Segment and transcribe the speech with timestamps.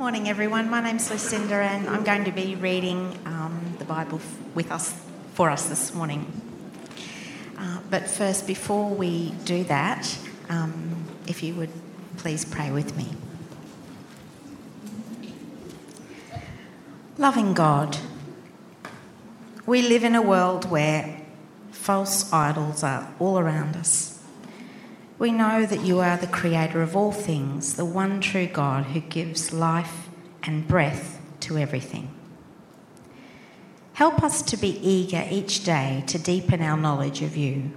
[0.00, 0.70] morning, everyone.
[0.70, 4.98] My name's Lucinda, and I'm going to be reading um, the Bible f- with us
[5.34, 6.24] for us this morning.
[7.58, 10.18] Uh, but first, before we do that,
[10.48, 11.68] um, if you would
[12.16, 13.08] please pray with me.
[17.18, 17.98] Loving God,
[19.66, 21.20] we live in a world where
[21.72, 24.09] false idols are all around us.
[25.20, 29.00] We know that you are the creator of all things, the one true God who
[29.00, 30.08] gives life
[30.42, 32.10] and breath to everything.
[33.92, 37.70] Help us to be eager each day to deepen our knowledge of you.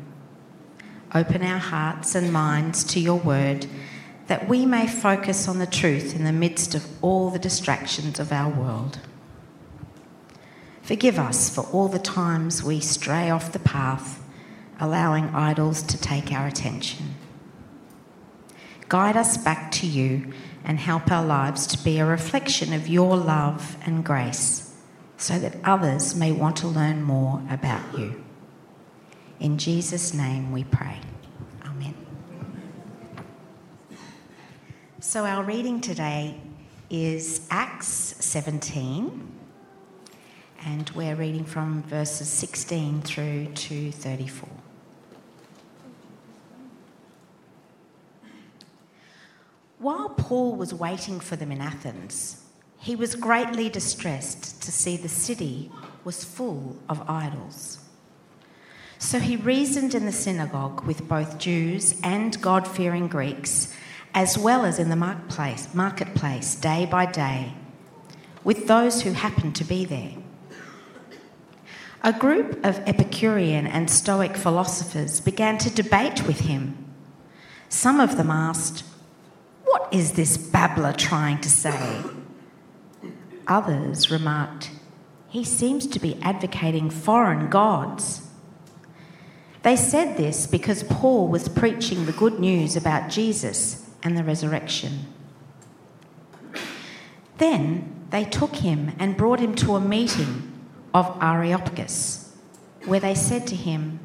[1.14, 3.68] Open our hearts and minds to your word
[4.28, 8.32] that we may focus on the truth in the midst of all the distractions of
[8.32, 9.00] our world.
[10.82, 14.24] Forgive us for all the times we stray off the path,
[14.80, 17.13] allowing idols to take our attention.
[18.94, 20.32] Guide us back to you
[20.64, 24.72] and help our lives to be a reflection of your love and grace
[25.18, 28.24] so that others may want to learn more about you.
[29.40, 31.00] In Jesus' name we pray.
[31.66, 31.96] Amen.
[35.00, 36.40] So, our reading today
[36.92, 39.28] is Acts 17,
[40.66, 44.63] and we're reading from verses 16 through to 34.
[49.84, 52.42] While Paul was waiting for them in Athens,
[52.78, 55.70] he was greatly distressed to see the city
[56.06, 57.80] was full of idols.
[58.98, 63.76] So he reasoned in the synagogue with both Jews and God fearing Greeks,
[64.14, 67.54] as well as in the marketplace, marketplace day by day,
[68.46, 70.14] with those who happened to be there.
[72.04, 76.78] A group of Epicurean and Stoic philosophers began to debate with him.
[77.68, 78.86] Some of them asked,
[79.94, 82.02] is this babbler trying to say?
[83.48, 84.72] Others remarked,
[85.30, 88.28] He seems to be advocating foreign gods.
[89.62, 95.06] They said this because Paul was preaching the good news about Jesus and the resurrection.
[97.38, 100.52] Then they took him and brought him to a meeting
[100.94, 102.36] of Areopagus,
[102.86, 104.00] where they said to him,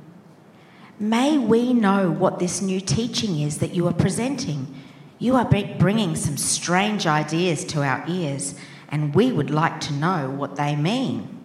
[1.00, 4.74] May we know what this new teaching is that you are presenting
[5.18, 8.54] you are bringing some strange ideas to our ears,
[8.88, 11.44] and we would like to know what they mean.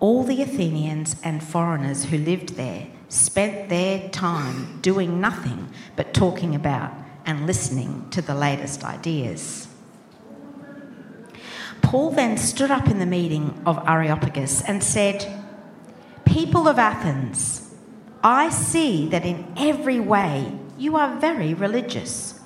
[0.00, 6.54] All the Athenians and foreigners who lived there spent their time doing nothing but talking
[6.54, 6.92] about
[7.24, 9.68] and listening to the latest ideas.
[11.82, 15.44] Paul then stood up in the meeting of Areopagus and said,
[16.24, 17.72] People of Athens,
[18.24, 22.40] I see that in every way you are very religious.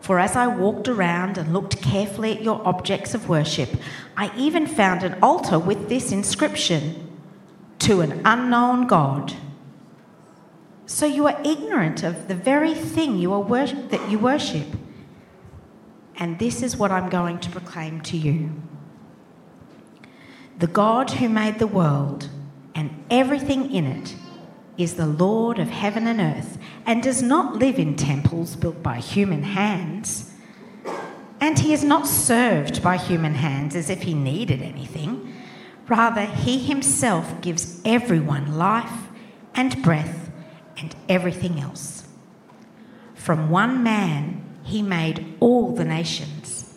[0.00, 3.70] For as I walked around and looked carefully at your objects of worship,
[4.16, 7.08] I even found an altar with this inscription
[7.80, 9.34] To an unknown God.
[10.86, 14.66] So you are ignorant of the very thing you are wor- that you worship.
[16.16, 18.50] And this is what I'm going to proclaim to you
[20.58, 22.28] The God who made the world
[22.74, 24.14] and everything in it
[24.78, 28.98] is the Lord of heaven and earth and does not live in temples built by
[28.98, 30.32] human hands.
[31.40, 35.34] And he is not served by human hands as if he needed anything.
[35.88, 39.08] Rather, he himself gives everyone life
[39.54, 40.30] and breath
[40.76, 42.04] and everything else.
[43.14, 46.74] From one man, he made all the nations,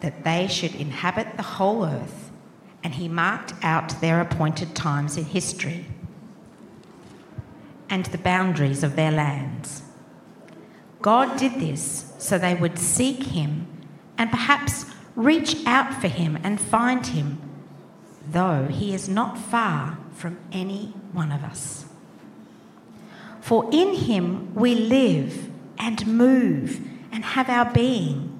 [0.00, 2.30] that they should inhabit the whole earth,
[2.84, 5.86] and he marked out their appointed times in history
[7.92, 9.82] and the boundaries of their lands.
[11.02, 13.66] God did this so they would seek him
[14.16, 17.38] and perhaps reach out for him and find him,
[18.26, 21.84] though he is not far from any one of us.
[23.42, 26.80] For in him we live and move
[27.12, 28.30] and have our being.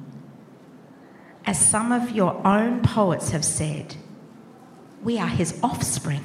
[1.45, 3.97] As some of your own poets have said,
[5.03, 6.25] we are his offspring.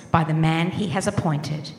[0.11, 1.71] by the man he has appointed.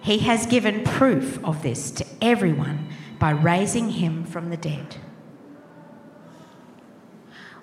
[0.00, 2.88] He has given proof of this to everyone
[3.18, 4.96] by raising him from the dead.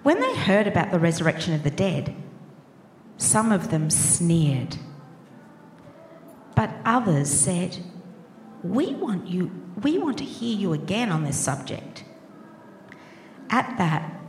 [0.03, 2.13] When they heard about the resurrection of the dead,
[3.15, 4.75] some of them sneered.
[6.55, 7.77] But others said,
[8.61, 9.49] We want you,
[9.81, 12.03] we want to hear you again on this subject.
[13.49, 14.19] At that,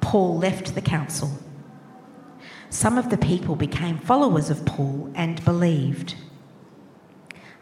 [0.00, 1.30] Paul left the council.
[2.70, 6.14] Some of the people became followers of Paul and believed.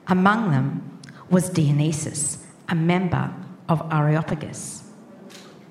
[0.09, 1.01] Among them
[1.31, 3.33] was Dionysius, a member
[3.69, 4.91] of Areopagus.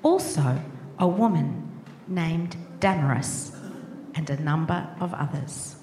[0.02, 0.60] Also,
[0.98, 3.52] a woman named Damaris,
[4.14, 5.76] and a number of others.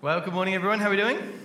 [0.00, 0.80] Well, good morning, everyone.
[0.80, 1.41] How are we doing?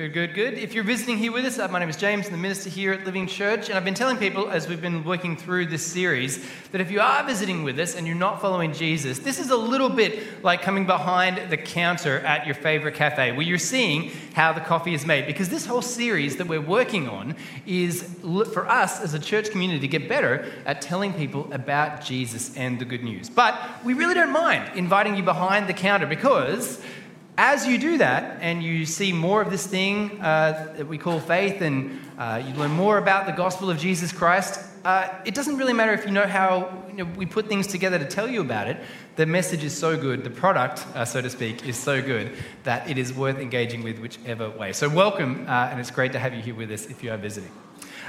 [0.00, 0.54] Good, good, good.
[0.54, 2.94] If you're visiting here with us, uh, my name is James, I'm the minister here
[2.94, 6.42] at Living Church, and I've been telling people as we've been working through this series
[6.72, 9.56] that if you are visiting with us and you're not following Jesus, this is a
[9.58, 14.54] little bit like coming behind the counter at your favorite cafe where you're seeing how
[14.54, 15.26] the coffee is made.
[15.26, 17.36] Because this whole series that we're working on
[17.66, 22.56] is for us as a church community to get better at telling people about Jesus
[22.56, 23.28] and the good news.
[23.28, 26.80] But we really don't mind inviting you behind the counter because
[27.36, 31.20] as you do that and you see more of this thing uh, that we call
[31.20, 35.56] faith and uh, you learn more about the gospel of Jesus Christ, uh, it doesn't
[35.56, 38.40] really matter if you know how you know, we put things together to tell you
[38.40, 38.78] about it.
[39.16, 42.32] The message is so good, the product, uh, so to speak, is so good
[42.64, 44.72] that it is worth engaging with whichever way.
[44.72, 47.18] So, welcome, uh, and it's great to have you here with us if you are
[47.18, 47.50] visiting.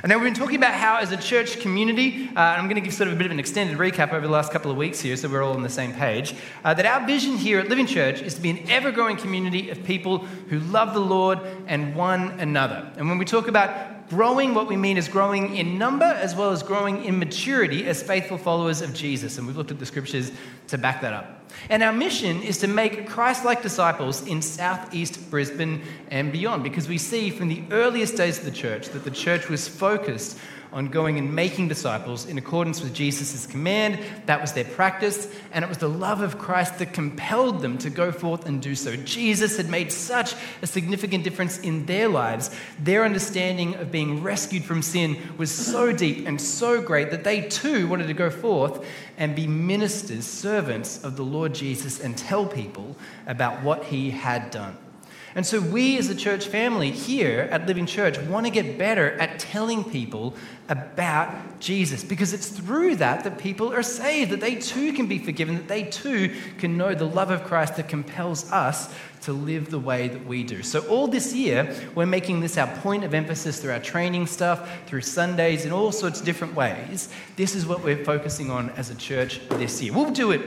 [0.04, 2.82] And then we've been talking about how, as a church community, uh, I'm going to
[2.82, 5.00] give sort of a bit of an extended recap over the last couple of weeks
[5.00, 6.34] here so we're all on the same page,
[6.64, 9.70] uh, that our vision here at Living Church is to be an ever growing community
[9.70, 10.20] of people
[10.50, 12.92] who love the Lord and one another.
[12.98, 16.50] And when we talk about growing, what we mean is growing in number as well
[16.50, 19.38] as growing in maturity as faithful followers of Jesus.
[19.38, 20.32] And we've looked at the scriptures
[20.70, 21.41] to back that up.
[21.70, 26.88] And our mission is to make Christ like disciples in southeast Brisbane and beyond, because
[26.88, 30.38] we see from the earliest days of the church that the church was focused
[30.74, 34.00] on going and making disciples in accordance with Jesus' command.
[34.26, 37.90] That was their practice, and it was the love of Christ that compelled them to
[37.90, 38.96] go forth and do so.
[38.96, 42.52] Jesus had made such a significant difference in their lives.
[42.80, 47.42] Their understanding of being rescued from sin was so deep and so great that they
[47.42, 48.86] too wanted to go forth
[49.18, 52.96] and be ministers, servants of the Lord Jesus, and tell people
[53.28, 54.78] about what he had done.
[55.34, 59.12] And so, we as a church family here at Living Church want to get better
[59.14, 60.36] at telling people
[60.68, 65.20] about Jesus because it's through that that people are saved, that they too can be
[65.20, 69.70] forgiven, that they too can know the love of Christ that compels us to live
[69.70, 70.64] the way that we do.
[70.64, 74.70] So, all this year, we're making this our point of emphasis through our training stuff,
[74.88, 77.10] through Sundays, in all sorts of different ways.
[77.36, 79.94] This is what we're focusing on as a church this year.
[79.94, 80.42] We'll do it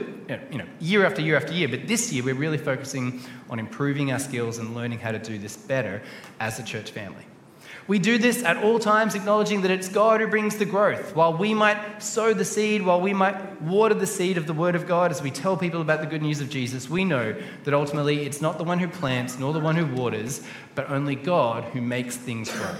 [0.51, 4.11] you know, year after year after year, but this year we're really focusing on improving
[4.11, 6.01] our skills and learning how to do this better
[6.39, 7.25] as a church family.
[7.87, 11.15] We do this at all times, acknowledging that it's God who brings the growth.
[11.15, 14.73] While we might sow the seed, while we might water the seed of the Word
[14.73, 17.73] of God as we tell people about the good news of Jesus, we know that
[17.75, 20.41] ultimately it's not the one who plants nor the one who waters,
[20.73, 22.75] but only God who makes things grow.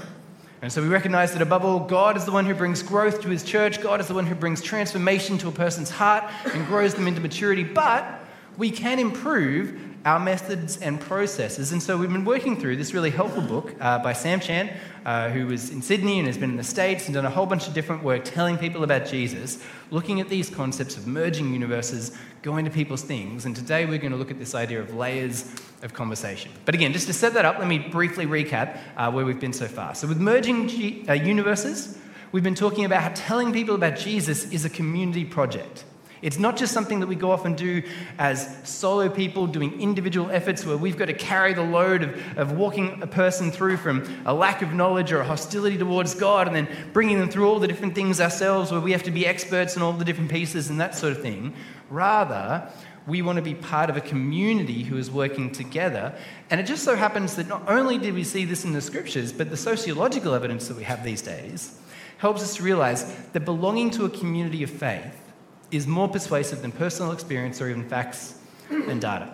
[0.64, 3.30] And so we recognize that above all, God is the one who brings growth to
[3.30, 3.82] his church.
[3.82, 7.22] God is the one who brings transformation to a person's heart and grows them into
[7.22, 7.64] maturity.
[7.64, 8.22] But
[8.58, 11.72] we can improve our methods and processes.
[11.72, 14.70] And so we've been working through this really helpful book uh, by Sam Chan,
[15.04, 17.48] uh, who was in Sydney and has been in the States and done a whole
[17.48, 22.16] bunch of different work telling people about Jesus, looking at these concepts of merging universes,
[22.44, 23.46] going to people's things.
[23.48, 26.52] And today we're going to look at this idea of layers of conversation.
[26.66, 29.54] But again, just to set that up, let me briefly recap uh, where we've been
[29.54, 29.96] so far.
[29.96, 31.98] So with merging G- uh, universes,
[32.32, 35.84] we've been talking about how telling people about Jesus is a community project.
[36.22, 37.84] It's not just something that we go off and do
[38.18, 42.52] as solo people doing individual efforts where we've got to carry the load of, of
[42.54, 46.56] walking a person through from a lack of knowledge or a hostility towards God and
[46.56, 49.76] then bringing them through all the different things ourselves where we have to be experts
[49.76, 51.54] in all the different pieces and that sort of thing.
[51.90, 52.70] Rather,
[53.08, 56.16] we want to be part of a community who is working together.
[56.50, 59.32] And it just so happens that not only did we see this in the scriptures,
[59.32, 61.80] but the sociological evidence that we have these days
[62.18, 65.25] helps us to realize that belonging to a community of faith
[65.72, 69.34] is more persuasive than personal experience or even facts and data.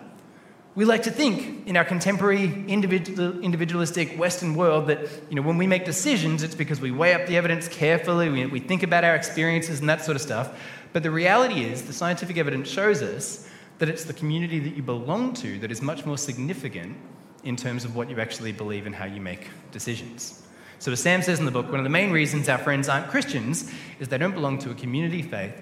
[0.74, 5.66] We like to think in our contemporary individualistic Western world that you know, when we
[5.66, 9.14] make decisions, it's because we weigh up the evidence carefully, we, we think about our
[9.14, 10.58] experiences and that sort of stuff.
[10.94, 13.48] But the reality is, the scientific evidence shows us
[13.78, 16.96] that it's the community that you belong to that is much more significant
[17.44, 20.42] in terms of what you actually believe and how you make decisions.
[20.78, 23.08] So, as Sam says in the book, one of the main reasons our friends aren't
[23.08, 23.70] Christians
[24.00, 25.54] is they don't belong to a community faith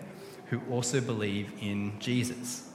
[0.51, 2.69] who also believe in Jesus.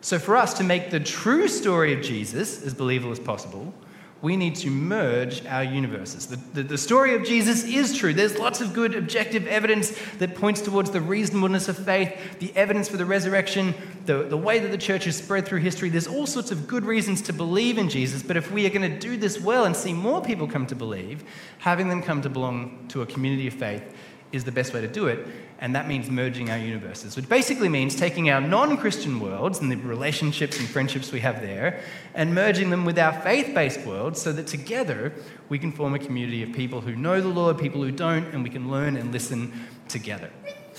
[0.00, 3.74] So, for us to make the true story of Jesus as believable as possible,
[4.20, 6.26] we need to merge our universes.
[6.26, 8.12] The, the, the, story of Jesus is true.
[8.12, 12.88] There's lots of good objective evidence that points towards the reasonableness of faith, the evidence
[12.88, 13.74] for the resurrection,
[14.06, 15.88] the, the way that the church has spread through history.
[15.88, 18.90] There's all sorts of good reasons to believe in Jesus, but if we are going
[18.90, 21.22] to do this well and see more people come to believe,
[21.58, 23.84] having them come to belong to a community of faith
[24.32, 25.26] is the best way to do it
[25.60, 29.70] and that means merging our universes, which basically means taking our non Christian worlds and
[29.70, 31.80] the relationships and friendships we have there
[32.14, 35.12] and merging them with our faith based world so that together
[35.48, 38.44] we can form a community of people who know the Lord, people who don't, and
[38.44, 39.52] we can learn and listen
[39.88, 40.30] together.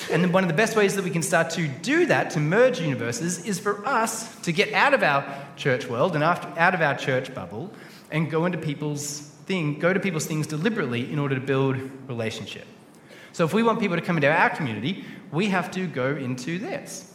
[0.10, 2.40] And then one of the best ways that we can start to do that, to
[2.40, 6.82] merge universes, is for us to get out of our church world and out of
[6.82, 7.74] our church bubble
[8.12, 11.76] and go into people's thing, go to people's things deliberately in order to build
[12.08, 12.66] relationship.
[13.32, 16.60] So if we want people to come into our community, we have to go into
[16.60, 17.06] theirs.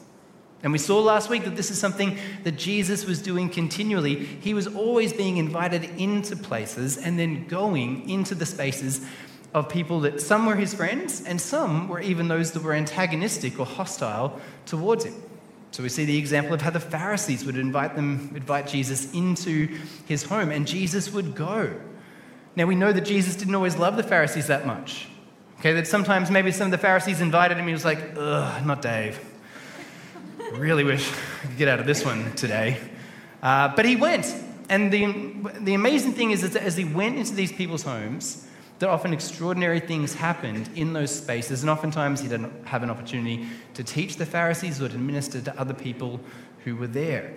[0.62, 4.24] And we saw last week that this is something that Jesus was doing continually.
[4.24, 9.06] He was always being invited into places and then going into the spaces
[9.52, 13.60] of people that some were his friends and some were even those that were antagonistic
[13.60, 15.14] or hostile towards him.
[15.70, 19.66] So we see the example of how the Pharisees would invite them, invite Jesus into
[20.06, 21.74] his home, and Jesus would go.
[22.56, 25.08] Now we know that Jesus didn't always love the Pharisees that much.
[25.64, 28.82] Okay, that sometimes maybe some of the Pharisees invited him, he was like, ugh, not
[28.82, 29.18] Dave.
[30.52, 32.76] Really wish I could get out of this one today.
[33.42, 34.26] Uh, but he went.
[34.68, 38.46] And the, the amazing thing is that as he went into these people's homes,
[38.78, 43.46] that often extraordinary things happened in those spaces, and oftentimes he didn't have an opportunity
[43.72, 46.20] to teach the Pharisees or to minister to other people
[46.64, 47.32] who were there.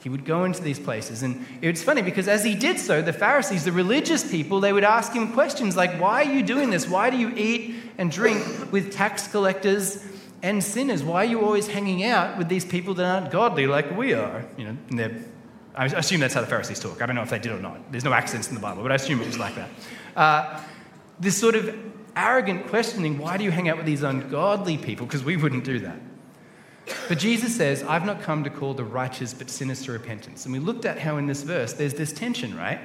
[0.00, 1.22] He would go into these places.
[1.22, 4.84] And it's funny because as he did so, the Pharisees, the religious people, they would
[4.84, 6.88] ask him questions like, Why are you doing this?
[6.88, 10.04] Why do you eat and drink with tax collectors
[10.42, 11.02] and sinners?
[11.02, 14.44] Why are you always hanging out with these people that aren't godly like we are?
[14.56, 15.24] You know, and they're,
[15.74, 17.02] I assume that's how the Pharisees talk.
[17.02, 17.90] I don't know if they did or not.
[17.90, 19.68] There's no accents in the Bible, but I assume it was like that.
[20.16, 20.60] Uh,
[21.18, 21.76] this sort of
[22.14, 25.06] arrogant questioning why do you hang out with these ungodly people?
[25.06, 25.98] Because we wouldn't do that.
[27.08, 30.44] But Jesus says, I've not come to call the righteous but sinners to repentance.
[30.44, 32.80] And we looked at how in this verse there's this tension, right?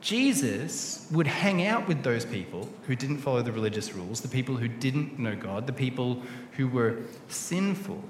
[0.00, 4.56] Jesus would hang out with those people who didn't follow the religious rules, the people
[4.56, 8.04] who didn't know God, the people who were sinful.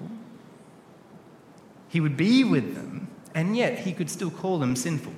[1.88, 5.12] He would be with them, and yet he could still call them sinful.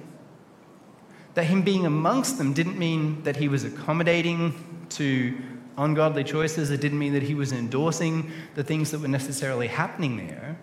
[1.33, 5.35] That him being amongst them didn't mean that he was accommodating to
[5.77, 6.71] ungodly choices.
[6.71, 10.59] It didn't mean that he was endorsing the things that were necessarily happening there.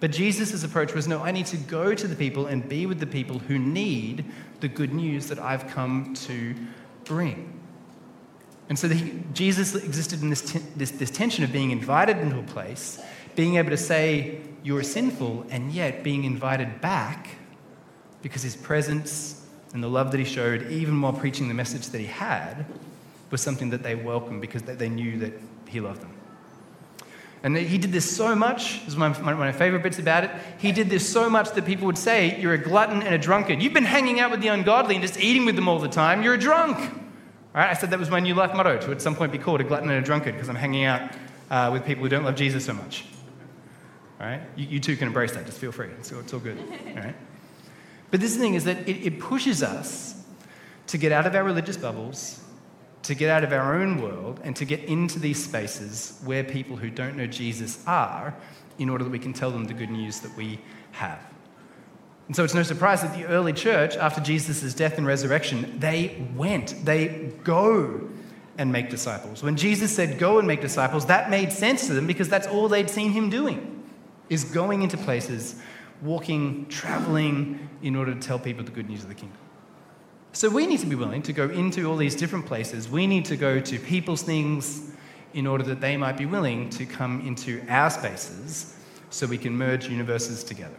[0.00, 3.00] But Jesus' approach was no, I need to go to the people and be with
[3.00, 4.24] the people who need
[4.60, 6.54] the good news that I've come to
[7.04, 7.60] bring.
[8.68, 8.88] And so
[9.32, 10.42] Jesus existed in this,
[10.76, 13.00] this, this tension of being invited into a place,
[13.34, 17.28] being able to say, You're sinful, and yet being invited back
[18.22, 22.00] because his presence and the love that he showed, even while preaching the message that
[22.00, 22.64] he had,
[23.30, 25.32] was something that they welcomed because they knew that
[25.68, 26.14] he loved them.
[27.44, 30.30] And he did this so much, this is one of my favorite bits about it.
[30.58, 33.60] He did this so much that people would say, You're a glutton and a drunkard.
[33.60, 36.22] You've been hanging out with the ungodly and just eating with them all the time.
[36.22, 36.78] You're a drunk.
[36.78, 39.38] All right, I said that was my new life motto to at some point be
[39.38, 41.12] called a glutton and a drunkard because I'm hanging out
[41.50, 43.04] uh, with people who don't love Jesus so much.
[44.20, 45.44] All right, you, you too can embrace that.
[45.44, 45.88] Just feel free.
[45.98, 46.58] It's, it's all good.
[46.58, 47.14] All right.
[48.10, 50.14] But this thing is that it, it pushes us
[50.86, 52.42] to get out of our religious bubbles
[53.04, 56.76] to get out of our own world and to get into these spaces where people
[56.76, 58.34] who don't know Jesus are
[58.78, 60.58] in order that we can tell them the good news that we
[60.92, 61.20] have.
[62.26, 66.26] And so it's no surprise that the early church, after Jesus' death and resurrection, they
[66.34, 68.08] went, they go
[68.56, 69.42] and make disciples.
[69.42, 72.68] When Jesus said, Go and make disciples, that made sense to them because that's all
[72.68, 73.84] they'd seen him doing,
[74.30, 75.60] is going into places,
[76.00, 79.38] walking, traveling in order to tell people the good news of the kingdom.
[80.34, 82.88] So we need to be willing to go into all these different places.
[82.88, 84.90] We need to go to people's things
[85.32, 88.76] in order that they might be willing to come into our spaces
[89.10, 90.74] so we can merge universes together.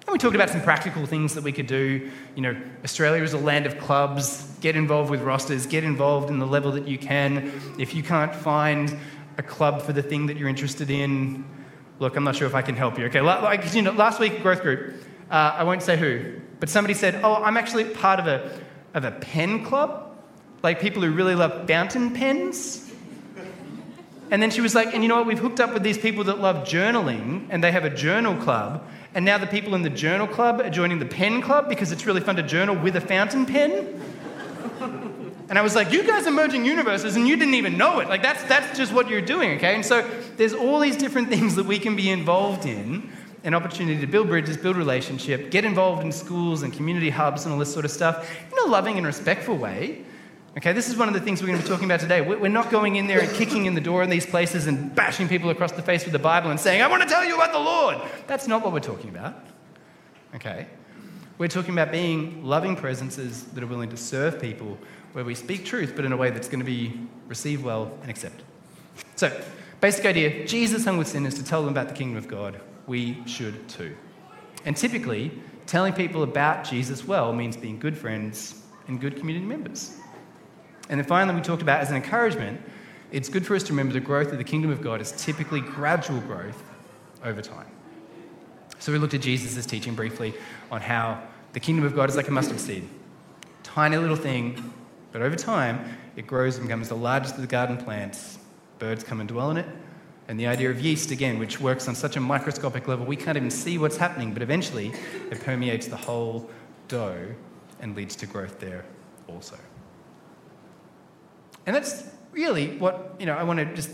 [0.00, 2.10] And we talked about some practical things that we could do.
[2.34, 4.42] You know, Australia is a land of clubs.
[4.60, 7.52] Get involved with rosters, get involved in the level that you can.
[7.78, 8.98] If you can't find
[9.36, 11.44] a club for the thing that you're interested in,
[12.00, 13.04] look, I'm not sure if I can help you.
[13.06, 14.94] Okay, like, you know, last week, growth group,
[15.30, 18.60] uh, I won't say who, but somebody said, Oh, I'm actually part of a
[18.98, 20.14] of a pen club,
[20.62, 22.84] like people who really love fountain pens.
[24.30, 25.26] And then she was like, and you know what?
[25.26, 28.86] We've hooked up with these people that love journaling, and they have a journal club.
[29.14, 32.04] And now the people in the journal club are joining the pen club because it's
[32.04, 34.00] really fun to journal with a fountain pen.
[35.48, 38.08] And I was like, you guys are merging universes and you didn't even know it.
[38.08, 39.74] Like, that's, that's just what you're doing, okay?
[39.74, 43.10] And so there's all these different things that we can be involved in
[43.44, 47.52] an opportunity to build bridges, build relationship, get involved in schools and community hubs and
[47.52, 50.04] all this sort of stuff in a loving and respectful way.
[50.56, 52.20] Okay, this is one of the things we're going to be talking about today.
[52.20, 55.28] We're not going in there and kicking in the door in these places and bashing
[55.28, 57.52] people across the face with the Bible and saying, I want to tell you about
[57.52, 57.98] the Lord.
[58.26, 59.36] That's not what we're talking about.
[60.34, 60.66] Okay?
[61.36, 64.76] We're talking about being loving presences that are willing to serve people
[65.12, 68.10] where we speak truth, but in a way that's going to be received well and
[68.10, 68.44] accepted.
[69.14, 69.40] So,
[69.80, 72.60] basic idea Jesus hung with sinners to tell them about the kingdom of God.
[72.88, 73.94] We should too.
[74.64, 75.30] And typically,
[75.66, 79.96] telling people about Jesus well means being good friends and good community members.
[80.88, 82.60] And then finally, we talked about as an encouragement,
[83.12, 85.60] it's good for us to remember the growth of the kingdom of God is typically
[85.60, 86.62] gradual growth
[87.22, 87.66] over time.
[88.78, 90.34] So we looked at Jesus' teaching briefly
[90.70, 92.88] on how the kingdom of God is like a mustard seed.
[93.62, 94.72] Tiny little thing,
[95.12, 95.84] but over time,
[96.16, 98.38] it grows and becomes the largest of the garden plants.
[98.78, 99.66] Birds come and dwell in it.
[100.28, 103.36] And the idea of yeast, again, which works on such a microscopic level, we can't
[103.36, 104.92] even see what's happening, but eventually
[105.30, 106.50] it permeates the whole
[106.86, 107.34] dough
[107.80, 108.84] and leads to growth there
[109.26, 109.56] also.
[111.64, 113.90] And that's really what, you know, I want to just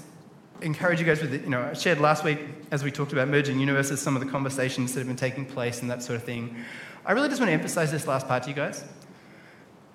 [0.61, 3.61] encourage you guys with, you know, I shared last week as we talked about merging
[3.61, 6.57] universes, some of the conversations that have been taking place and that sort of thing.
[7.07, 8.83] I really just want to emphasize this last part to you guys.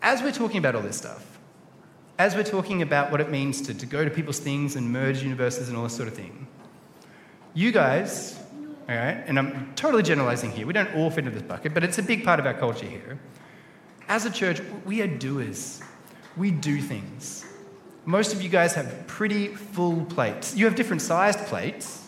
[0.02, 1.39] As we're talking about all this stuff,
[2.20, 5.24] as we're talking about what it means to, to go to people's things and merge
[5.24, 6.46] universes and all this sort of thing,
[7.54, 8.38] you guys,
[8.90, 11.84] all right, and I'm totally generalizing here, we don't all fit into this bucket, but
[11.84, 13.18] it's a big part of our culture here.
[14.10, 15.82] As a church, we are doers,
[16.36, 17.46] we do things.
[18.06, 20.56] Most of you guys have pretty full plates.
[20.56, 22.06] You have different sized plates,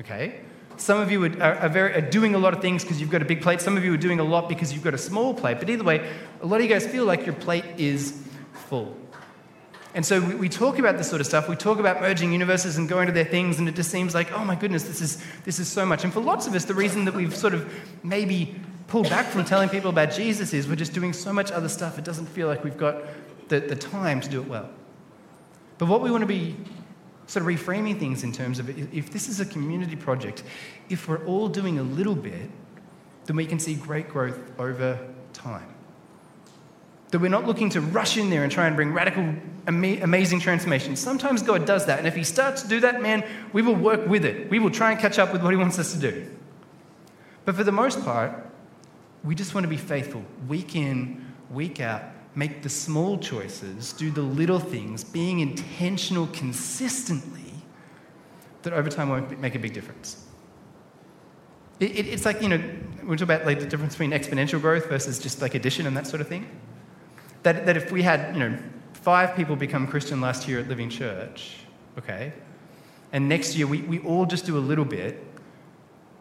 [0.00, 0.40] okay?
[0.76, 3.22] Some of you are, are, very, are doing a lot of things because you've got
[3.22, 3.62] a big plate.
[3.62, 5.58] Some of you are doing a lot because you've got a small plate.
[5.58, 6.06] But either way,
[6.42, 8.22] a lot of you guys feel like your plate is
[8.52, 8.94] full.
[9.96, 11.48] And so we, we, talk about this sort of stuff.
[11.48, 14.30] We talk about merging universes and going to their things, and it just seems like,
[14.30, 16.04] oh my goodness, this is, this is so much.
[16.04, 17.72] And for lots of us, the reason that we've sort of
[18.04, 21.70] maybe pulled back from telling people about Jesus is we're just doing so much other
[21.70, 23.04] stuff, it doesn't feel like we've got
[23.48, 24.68] the, the time to do it well.
[25.78, 26.56] But what we want to be
[27.26, 30.42] sort of reframing things in terms of if this is a community project,
[30.90, 32.50] if we're all doing a little bit,
[33.24, 34.98] then we can see great growth over
[35.32, 35.75] time.
[37.18, 39.34] We're not looking to rush in there and try and bring radical,
[39.66, 40.96] amazing transformation.
[40.96, 44.06] Sometimes God does that, and if He starts to do that, man, we will work
[44.06, 44.50] with it.
[44.50, 46.26] We will try and catch up with what He wants us to do.
[47.44, 48.50] But for the most part,
[49.24, 52.02] we just want to be faithful, week in, week out,
[52.34, 57.52] make the small choices, do the little things, being intentional consistently,
[58.62, 60.24] that over time won't make a big difference.
[61.78, 62.60] It, it, it's like, you know,
[63.04, 66.06] we talk about like the difference between exponential growth versus just like addition and that
[66.06, 66.48] sort of thing.
[67.46, 68.58] That, that if we had, you know,
[68.92, 71.58] five people become Christian last year at Living Church,
[71.96, 72.32] okay,
[73.12, 75.24] and next year we, we all just do a little bit,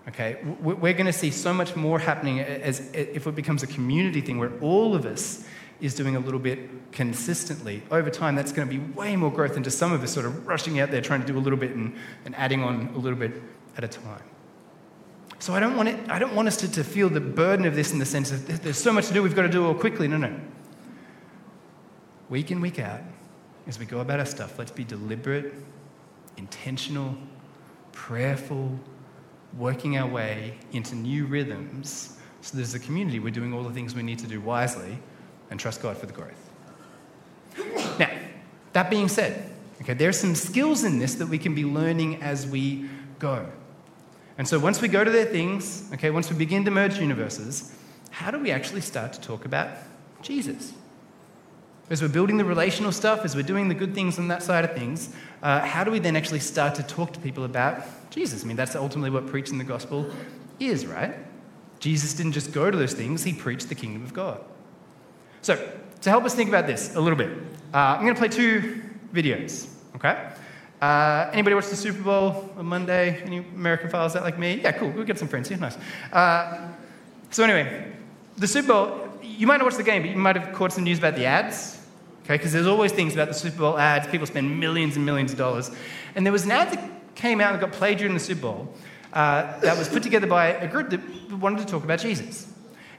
[0.07, 4.21] okay, we're going to see so much more happening as if it becomes a community
[4.21, 5.43] thing where all of us
[5.81, 9.55] is doing a little bit consistently, over time that's going to be way more growth
[9.55, 11.57] than just some of us sort of rushing out there trying to do a little
[11.57, 13.41] bit and, and adding on a little bit
[13.77, 14.21] at a time.
[15.39, 17.73] So I don't want, it, I don't want us to, to feel the burden of
[17.73, 19.67] this in the sense that there's so much to do, we've got to do it
[19.67, 20.07] all quickly.
[20.07, 20.39] No, no.
[22.29, 23.01] Week in, week out,
[23.67, 25.53] as we go about our stuff, let's be deliberate,
[26.37, 27.15] intentional,
[27.91, 28.79] prayerful,
[29.57, 32.17] working our way into new rhythms.
[32.41, 34.97] So there's a community, we're doing all the things we need to do wisely
[35.49, 36.49] and trust God for the growth.
[37.99, 38.09] Now,
[38.73, 42.21] that being said, okay, there are some skills in this that we can be learning
[42.21, 43.47] as we go.
[44.37, 47.73] And so once we go to their things, okay, once we begin to merge universes,
[48.09, 49.69] how do we actually start to talk about
[50.21, 50.73] Jesus?
[51.87, 54.65] As we're building the relational stuff, as we're doing the good things on that side
[54.65, 58.43] of things, uh, how do we then actually start to talk to people about Jesus?
[58.43, 60.09] I mean, that's ultimately what preaching the gospel
[60.59, 61.13] is, right?
[61.79, 64.43] Jesus didn't just go to those things, he preached the kingdom of God.
[65.43, 65.55] So,
[66.01, 67.29] to help us think about this a little bit,
[67.71, 68.81] uh, I'm going to play two
[69.13, 70.29] videos, okay?
[70.81, 73.21] Uh, anybody watch the Super Bowl on Monday?
[73.21, 74.59] Any American files that like me?
[74.59, 74.89] Yeah, cool.
[74.89, 75.57] We've got some friends here.
[75.59, 75.77] Nice.
[76.11, 76.67] Uh,
[77.29, 77.91] so, anyway,
[78.37, 80.83] the Super Bowl, you might not watch the game, but you might have caught some
[80.83, 81.81] news about the ads,
[82.23, 82.35] okay?
[82.35, 84.07] Because there's always things about the Super Bowl ads.
[84.07, 85.71] People spend millions and millions of dollars.
[86.15, 88.73] And there was an ad that came out and got played during the Super Bowl
[89.13, 90.99] uh, that was put together by a group that
[91.39, 92.51] wanted to talk about Jesus.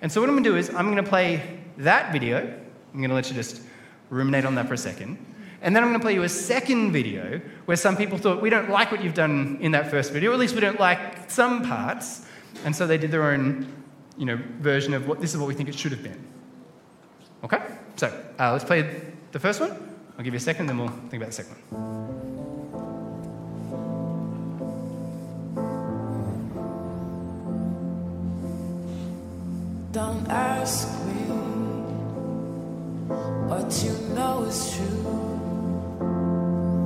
[0.03, 2.39] And so, what I'm going to do is I'm going to play that video.
[2.41, 3.63] I'm going to let you just
[4.11, 5.19] ruminate on that for a second.
[5.63, 8.51] And then I'm going to play you a second video where some people thought, we
[8.51, 11.31] don't like what you've done in that first video, or at least we don't like
[11.31, 12.25] some parts.
[12.65, 13.67] And so they did their own
[14.17, 16.25] you know, version of what this is what we think it should have been.
[17.45, 17.61] Okay?
[17.97, 18.07] So
[18.39, 19.71] uh, let's play the first one.
[20.19, 22.07] I'll give you a second, then we'll think about the second one.
[29.93, 31.13] Don't ask me
[33.49, 35.27] what you know is true.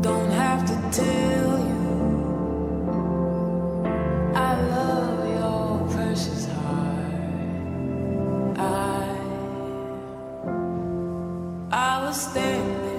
[0.02, 1.79] Don't have to tell you.
[12.10, 12.89] I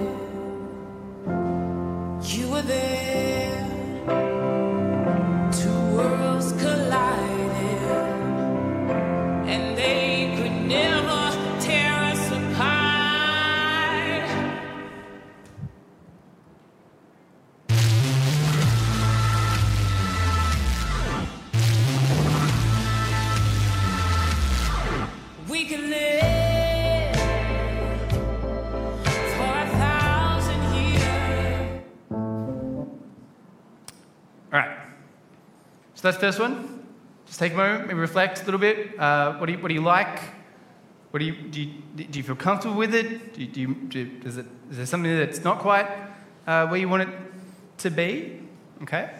[36.02, 36.84] So that's the first one.
[37.26, 38.98] Just take a moment, maybe reflect a little bit.
[38.98, 40.18] Uh, what, do you, what do you like?
[41.12, 43.34] What do you, do, you, do you feel comfortable with it?
[43.34, 45.86] Do you, do you, do you, is, it is there something that's not quite
[46.48, 47.08] uh, where you want it
[47.78, 48.40] to be?
[48.82, 49.12] Okay.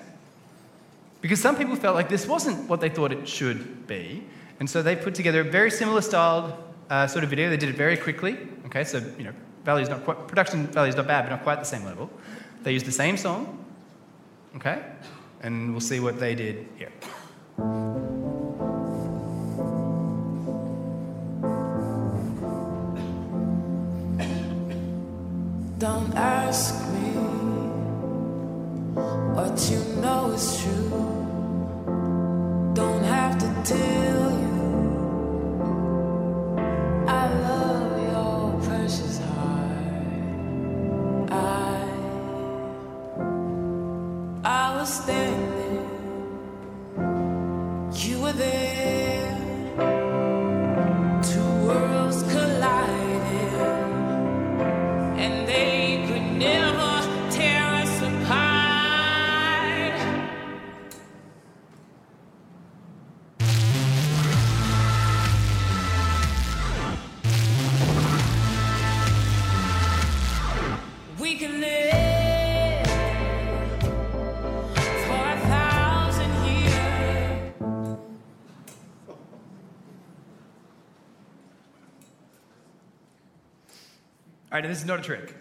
[1.20, 4.24] Because some people felt like this wasn't what they thought it should be.
[4.58, 6.52] And so they put together a very similar styled
[6.90, 7.48] uh, sort of video.
[7.48, 8.38] They did it very quickly.
[8.66, 9.32] Okay, so, you know,
[9.64, 12.10] value is not quite, production value is not bad, but not quite the same level.
[12.64, 13.64] They used the same song.
[14.56, 14.82] Okay?
[15.42, 16.92] And we'll see what they did here.
[25.78, 27.08] Don't ask me
[29.34, 30.90] what you know is true.
[32.74, 34.21] Don't have to tell
[45.00, 45.41] I
[84.72, 85.34] this is not a trick.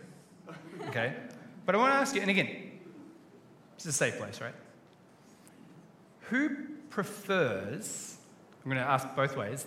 [0.90, 1.14] Okay?
[1.66, 2.50] But I want to ask you, and again,
[3.76, 4.54] it's a safe place, right?
[6.30, 6.50] Who
[6.90, 8.18] prefers,
[8.64, 9.66] I'm going to ask both ways,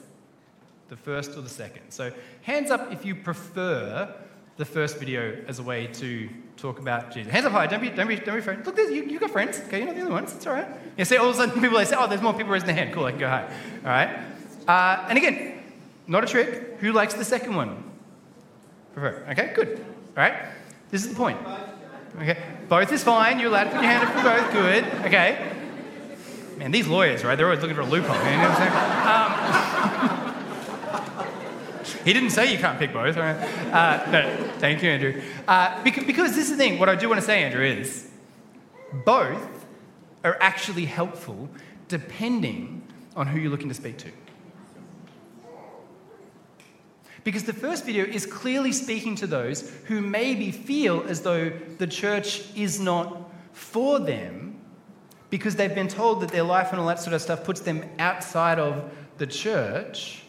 [0.91, 1.91] the first or the second?
[1.91, 4.15] So, hands up if you prefer
[4.57, 7.33] the first video as a way to talk about Jesus.
[7.33, 8.67] Hands up high, don't be, don't be, don't be afraid.
[8.67, 9.79] Look, you, you've got friends, okay?
[9.79, 10.69] You're not the only ones, it's all right.
[10.99, 12.77] You see, all of a sudden people they say, oh, there's more people raising their
[12.77, 12.93] hand.
[12.93, 13.51] Cool, I can go high.
[13.83, 14.11] All right?
[14.69, 15.63] Uh, and again,
[16.07, 16.77] not a trick.
[16.81, 17.84] Who likes the second one?
[18.95, 19.25] Prefer.
[19.31, 19.79] Okay, good.
[19.79, 20.35] All right?
[20.91, 21.39] This is the point.
[22.17, 22.39] Okay?
[22.69, 23.41] Both is fine.
[23.41, 24.53] You're allowed to put your hand up for both.
[24.53, 24.85] Good.
[25.07, 25.51] Okay?
[26.59, 27.35] Man, these lawyers, right?
[27.35, 28.15] They're always looking for a loophole.
[28.17, 28.73] You know what I'm saying?
[31.89, 33.17] Um, he didn't say you can't pick both.
[33.17, 33.37] Right?
[33.73, 35.21] Uh, no, thank you, Andrew.
[35.49, 36.79] Uh, because, because this is the thing.
[36.79, 38.09] What I do want to say, Andrew, is
[39.05, 39.67] both
[40.23, 41.49] are actually helpful
[41.89, 42.83] depending
[43.17, 44.11] on who you're looking to speak to.
[47.25, 51.87] Because the first video is clearly speaking to those who maybe feel as though the
[51.87, 54.61] church is not for them
[55.31, 57.85] because they've been told that their life and all that sort of stuff puts them
[57.99, 60.25] outside of the church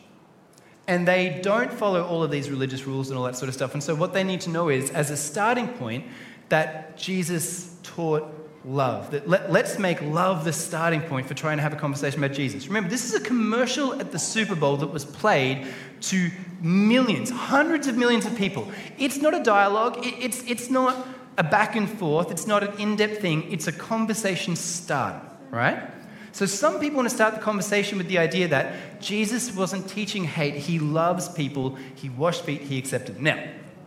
[0.88, 3.74] and they don't follow all of these religious rules and all that sort of stuff.
[3.74, 6.06] And so, what they need to know is, as a starting point,
[6.50, 8.24] that Jesus taught
[8.66, 9.12] love.
[9.12, 12.36] That let, let's make love the starting point for trying to have a conversation about
[12.36, 12.68] Jesus.
[12.68, 15.68] Remember, this is a commercial at the Super Bowl that was played
[16.02, 16.30] to
[16.62, 18.68] millions, hundreds of millions of people.
[18.98, 22.80] It's not a dialogue, it, it's, it's not a back and forth, it's not an
[22.80, 25.92] in depth thing, it's a conversation start, right?
[26.32, 30.26] So, some people want to start the conversation with the idea that Jesus wasn't teaching
[30.26, 33.22] hate, he loves people, he washed feet, he accepted.
[33.22, 33.42] Now,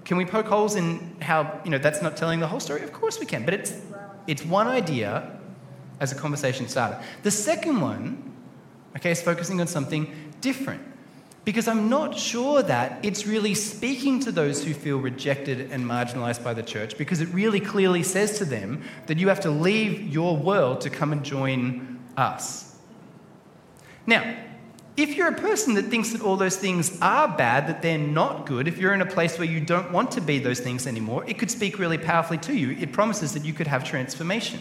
[0.04, 2.82] can we poke holes in how, you know, that's not telling the whole story?
[2.82, 3.74] Of course we can, but it's,
[4.28, 5.36] it's one idea
[5.98, 7.02] as a conversation starter.
[7.24, 8.32] The second one,
[8.96, 10.82] okay, is focusing on something different.
[11.44, 16.44] Because I'm not sure that it's really speaking to those who feel rejected and marginalized
[16.44, 20.02] by the church, because it really clearly says to them that you have to leave
[20.02, 22.76] your world to come and join us.
[24.06, 24.36] Now,
[24.98, 28.46] if you're a person that thinks that all those things are bad, that they're not
[28.46, 31.24] good, if you're in a place where you don't want to be those things anymore,
[31.28, 32.72] it could speak really powerfully to you.
[32.72, 34.60] It promises that you could have transformation.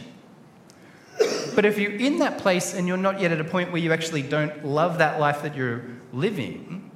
[1.56, 3.92] But if you're in that place and you're not yet at a point where you
[3.92, 6.92] actually don't love that life that you're living,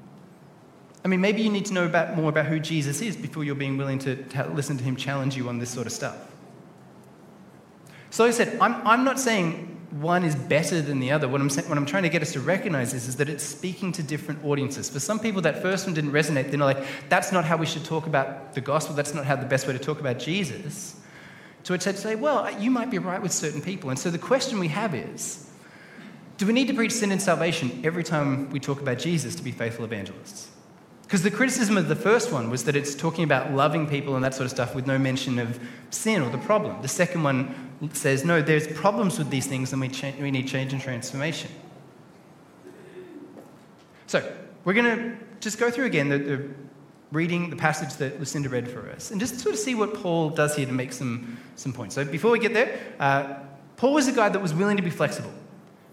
[1.04, 3.56] I mean, maybe you need to know about, more about who Jesus is before you're
[3.56, 4.24] being willing to,
[4.54, 6.16] listen to him challenge you on this sort of stuff.
[8.12, 11.28] So, like I said, I'm, I'm not saying one is better than the other.
[11.28, 13.92] What I'm, what I'm trying to get us to recognize is, is that it's speaking
[13.94, 14.90] to different audiences.
[14.90, 16.50] For some people, that first one didn't resonate.
[16.50, 18.96] They're like, that's not how we should talk about the gospel.
[18.96, 20.96] That's not how the best way to talk about Jesus.
[21.66, 23.90] To which I'd say, well, you might be right with certain people.
[23.90, 25.50] And so the question we have is
[26.38, 29.44] do we need to preach sin and salvation every time we talk about Jesus to
[29.44, 30.51] be faithful evangelists?
[31.12, 34.24] Because the criticism of the first one was that it's talking about loving people and
[34.24, 36.82] that sort of stuff with no mention of sin or the problem.
[36.82, 37.54] The second one
[37.92, 41.52] says, no, there's problems with these things and we, cha- we need change and transformation.
[44.08, 44.26] So,
[44.64, 46.50] we're going to just go through again the, the
[47.12, 50.30] reading the passage that Lucinda read for us and just sort of see what Paul
[50.30, 51.94] does here to make some, some points.
[51.94, 53.34] So, before we get there, uh,
[53.76, 55.34] Paul was a guy that was willing to be flexible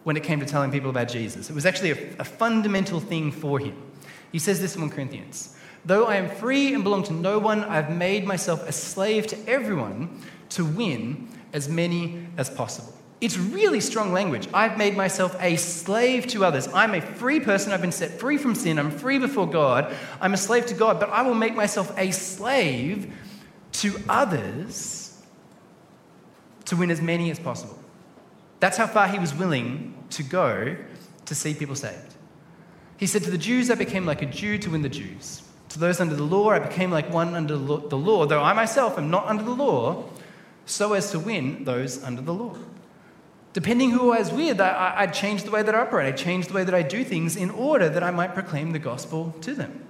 [0.04, 1.50] when it came to telling people about Jesus.
[1.50, 3.74] It was actually a, a fundamental thing for him.
[4.32, 7.64] He says this in 1 Corinthians Though I am free and belong to no one,
[7.64, 12.94] I've made myself a slave to everyone to win as many as possible.
[13.20, 14.48] It's really strong language.
[14.54, 16.68] I've made myself a slave to others.
[16.72, 17.72] I'm a free person.
[17.72, 18.78] I've been set free from sin.
[18.78, 19.92] I'm free before God.
[20.20, 23.12] I'm a slave to God, but I will make myself a slave
[23.72, 25.20] to others
[26.66, 27.78] to win as many as possible.
[28.60, 30.76] That's how far he was willing to go
[31.24, 32.14] to see people saved.
[32.98, 35.42] He said, To the Jews, I became like a Jew to win the Jews.
[35.70, 38.98] To those under the law, I became like one under the law, though I myself
[38.98, 40.04] am not under the law,
[40.66, 42.56] so as to win those under the law.
[43.52, 46.06] Depending who I was with, I, I'd change the way that I operate.
[46.06, 48.78] I'd change the way that I do things in order that I might proclaim the
[48.78, 49.84] gospel to them.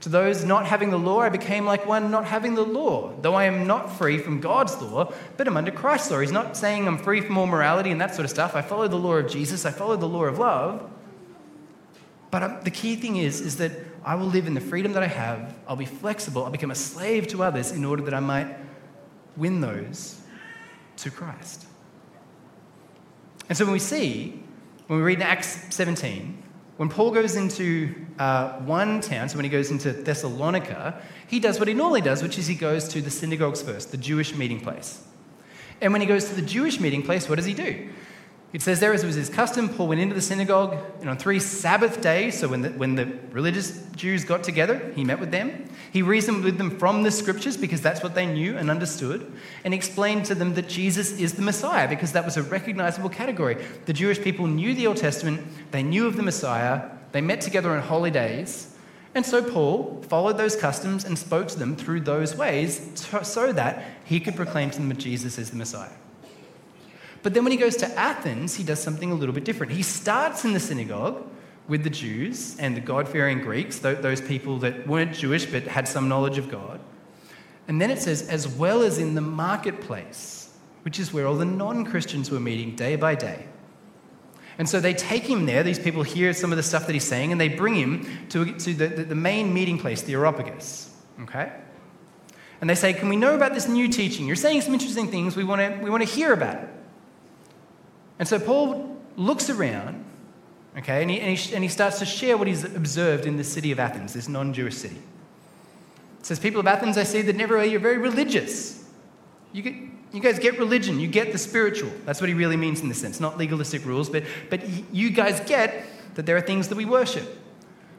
[0.00, 3.34] To those not having the law, I became like one not having the law, though
[3.34, 6.20] I am not free from God's law, but I'm under Christ's law.
[6.20, 8.54] He's not saying I'm free from all morality and that sort of stuff.
[8.54, 10.90] I follow the law of Jesus, I follow the law of love.
[12.30, 13.72] But um, the key thing is, is that
[14.04, 15.54] I will live in the freedom that I have.
[15.66, 16.44] I'll be flexible.
[16.44, 18.56] I'll become a slave to others in order that I might
[19.36, 20.20] win those
[20.98, 21.66] to Christ.
[23.48, 24.42] And so when we see,
[24.86, 26.42] when we read in Acts 17,
[26.76, 31.58] when Paul goes into uh, one town, so when he goes into Thessalonica, he does
[31.58, 34.60] what he normally does, which is he goes to the synagogues first, the Jewish meeting
[34.60, 35.04] place.
[35.80, 37.90] And when he goes to the Jewish meeting place, what does he do?
[38.52, 41.38] It says there, as was his custom, Paul went into the synagogue, and on three
[41.38, 45.68] Sabbath days, so when the, when the religious Jews got together, he met with them.
[45.92, 49.32] He reasoned with them from the scriptures because that's what they knew and understood,
[49.64, 53.64] and explained to them that Jesus is the Messiah because that was a recognizable category.
[53.86, 57.70] The Jewish people knew the Old Testament, they knew of the Messiah, they met together
[57.70, 58.74] on holy days,
[59.14, 63.84] and so Paul followed those customs and spoke to them through those ways so that
[64.04, 65.90] he could proclaim to them that Jesus is the Messiah.
[67.22, 69.72] But then when he goes to Athens, he does something a little bit different.
[69.72, 71.26] He starts in the synagogue
[71.68, 75.86] with the Jews and the God fearing Greeks, those people that weren't Jewish but had
[75.86, 76.80] some knowledge of God.
[77.68, 80.52] And then it says, as well as in the marketplace,
[80.82, 83.46] which is where all the non Christians were meeting day by day.
[84.58, 87.06] And so they take him there, these people hear some of the stuff that he's
[87.06, 90.94] saying, and they bring him to, to the, the main meeting place, the Areopagus.
[91.22, 91.52] Okay?
[92.60, 94.26] And they say, Can we know about this new teaching?
[94.26, 95.36] You're saying some interesting things.
[95.36, 96.68] We want to, we want to hear about it.
[98.20, 100.04] And so Paul looks around,
[100.76, 103.42] okay, and he, and he, and he starts to share what he's observed in the
[103.42, 104.98] city of Athens, this non Jewish city.
[106.20, 108.84] It says, People of Athens, I see that in you're very religious.
[109.52, 109.74] You, get,
[110.12, 111.90] you guys get religion, you get the spiritual.
[112.04, 114.60] That's what he really means in this sense, not legalistic rules, but, but
[114.92, 117.38] you guys get that there are things that we worship.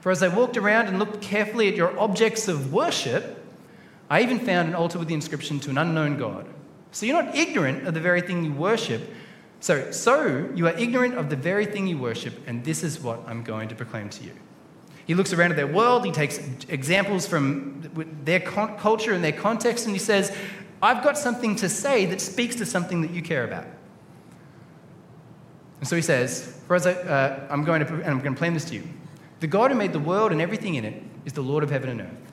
[0.02, 3.44] For as I walked around and looked carefully at your objects of worship,
[4.08, 6.46] I even found an altar with the inscription to an unknown God.
[6.92, 9.02] So you're not ignorant of the very thing you worship,
[9.62, 13.22] so, so you are ignorant of the very thing you worship, and this is what
[13.28, 14.32] I'm going to proclaim to you.
[15.06, 17.84] He looks around at their world, he takes examples from
[18.26, 20.36] their culture and their context, and he says,
[20.82, 23.68] I've got something to say that speaks to something that you care about.
[25.80, 28.32] And so he says, For as I, uh, I'm going to, and I'm going to
[28.32, 28.84] proclaim this to you.
[29.42, 31.90] The God who made the world and everything in it is the Lord of heaven
[31.90, 32.32] and earth,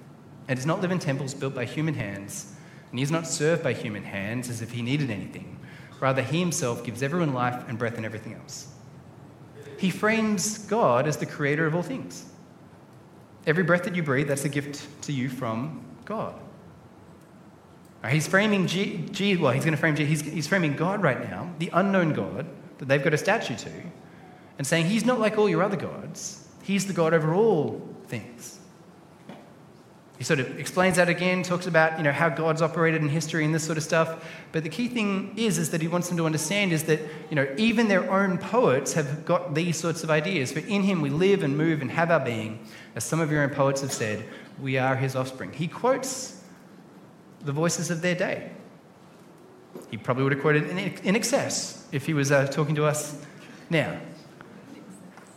[0.49, 2.55] and does not live in temples built by human hands,
[2.91, 5.58] and he is not served by human hands as if he needed anything
[6.01, 8.69] Rather, he himself gives everyone life and breath and everything else.
[9.79, 12.25] He frames God as the creator of all things.
[13.47, 16.35] Every breath that you breathe, that's a gift to you from God.
[18.03, 21.03] Right, he's framing G, G, well, he's going to frame G, he's, he's framing God
[21.03, 22.47] right now, the unknown God
[22.79, 23.73] that they've got a statue to,
[24.57, 26.47] and saying he's not like all your other gods.
[26.63, 28.58] He's the God over all things.
[30.19, 33.45] He sort of explains that again, talks about you know, how God's operated in history
[33.45, 34.29] and this sort of stuff.
[34.51, 37.01] But the key thing is, is that he wants them to understand is that
[37.31, 40.51] you know, even their own poets have got these sorts of ideas.
[40.51, 42.59] For in him we live and move and have our being.
[42.97, 44.25] As some of your own poets have said,
[44.61, 45.53] we are his offspring.
[45.53, 46.43] He quotes
[47.43, 48.51] the voices of their day.
[49.91, 53.25] He probably would have quoted in, excess if he was uh, talking to us
[53.71, 54.01] now.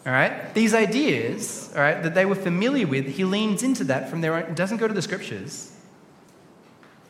[0.05, 0.53] All right?
[0.53, 4.33] These ideas, all right, that they were familiar with, he leans into that from their
[4.33, 5.75] own, doesn't go to the scriptures.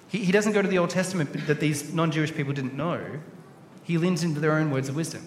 [0.09, 3.01] He, he doesn't go to the Old Testament that these non Jewish people didn't know.
[3.83, 5.25] He leans into their own words of wisdom.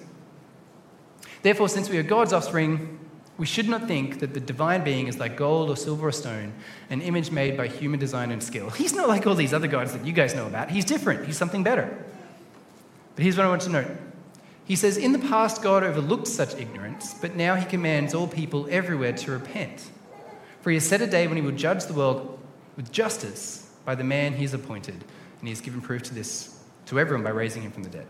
[1.42, 2.98] Therefore, since we are God's offspring,
[3.36, 6.52] we should not think that the divine being is like gold or silver or stone,
[6.90, 8.70] an image made by human design and skill.
[8.82, 10.70] He's not like all these other gods that you guys know about.
[10.70, 12.04] He's different, he's something better.
[13.16, 13.86] But here's what I want to note
[14.64, 18.66] he says, In the past, God overlooked such ignorance, but now he commands all people
[18.70, 19.90] everywhere to repent.
[20.62, 22.38] For he has set a day when he will judge the world
[22.76, 26.62] with justice by the man he has appointed, and he has given proof to this
[26.86, 28.06] to everyone by raising him from the dead.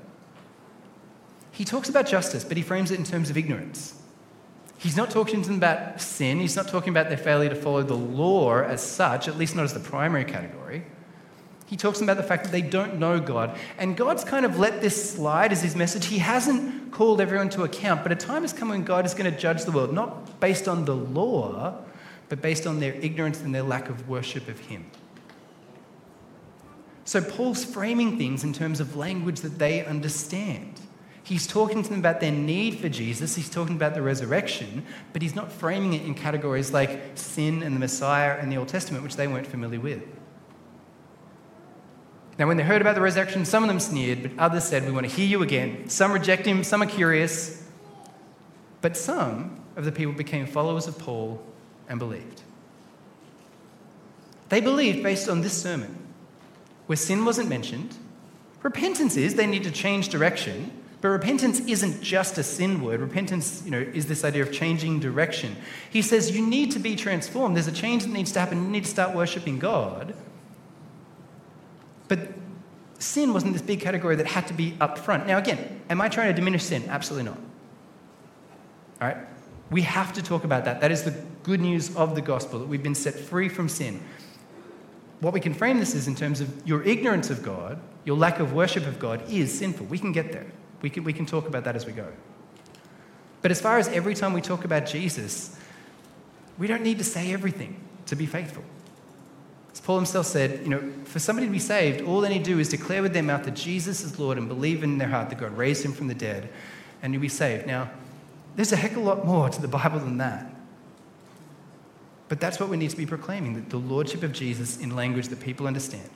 [1.51, 4.01] He talks about justice, but he frames it in terms of ignorance.
[4.79, 6.41] He's not talking to them about sin.
[6.41, 9.65] He's not talking about their failure to follow the law as such, at least not
[9.65, 10.85] as the primary category.
[11.67, 13.57] He talks about the fact that they don't know God.
[13.79, 16.07] And God's kind of let this slide as his message.
[16.07, 19.33] He hasn't called everyone to account, but a time has come when God is going
[19.33, 21.83] to judge the world, not based on the law,
[22.29, 24.91] but based on their ignorance and their lack of worship of him.
[27.07, 30.81] So Paul's framing things in terms of language that they understand.
[31.23, 35.23] He's talking to them about their need for Jesus, he's talking about the resurrection, but
[35.23, 39.03] he's not framing it in categories like sin and the Messiah and the Old Testament,
[39.03, 40.03] which they weren't familiar with.
[42.39, 44.93] Now, when they heard about the resurrection, some of them sneered, but others said, We
[44.93, 45.89] want to hear you again.
[45.89, 47.63] Some reject him, some are curious.
[48.81, 51.41] But some of the people became followers of Paul
[51.89, 52.43] and believed.
[54.49, 55.97] They believed based on this sermon,
[56.87, 57.97] where sin wasn't mentioned.
[58.63, 60.71] Repentance is, they need to change direction.
[61.01, 63.01] But repentance isn't just a sin word.
[63.01, 65.55] Repentance, you know, is this idea of changing direction.
[65.91, 67.57] He says you need to be transformed.
[67.57, 68.63] There's a change that needs to happen.
[68.63, 70.15] You need to start worshiping God.
[73.05, 75.27] Sin wasn't this big category that had to be up front.
[75.27, 76.85] Now, again, am I trying to diminish sin?
[76.89, 77.39] Absolutely not.
[79.01, 79.19] All right?
[79.71, 80.81] We have to talk about that.
[80.81, 84.01] That is the good news of the gospel, that we've been set free from sin.
[85.21, 88.41] What we can frame this is in terms of your ignorance of God, your lack
[88.41, 89.85] of worship of God is sinful.
[89.87, 90.47] We can get there.
[90.81, 92.11] We can, we can talk about that as we go.
[93.43, 95.55] But as far as every time we talk about Jesus,
[96.57, 98.65] we don't need to say everything to be faithful.
[99.85, 102.59] Paul himself said, you know, for somebody to be saved, all they need to do
[102.59, 105.39] is declare with their mouth that Jesus is Lord and believe in their heart that
[105.39, 106.49] God raised him from the dead,
[107.03, 107.67] and you'll be saved.
[107.67, 107.91] Now,
[108.57, 110.51] there's a heck of a lot more to the Bible than that.
[112.31, 115.29] But that's what we need to be proclaiming that the Lordship of Jesus in language
[115.29, 116.09] that people understand.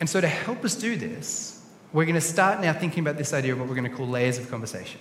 [0.00, 3.32] And so, to help us do this, we're going to start now thinking about this
[3.32, 4.98] idea of what we're going to call layers of conversation.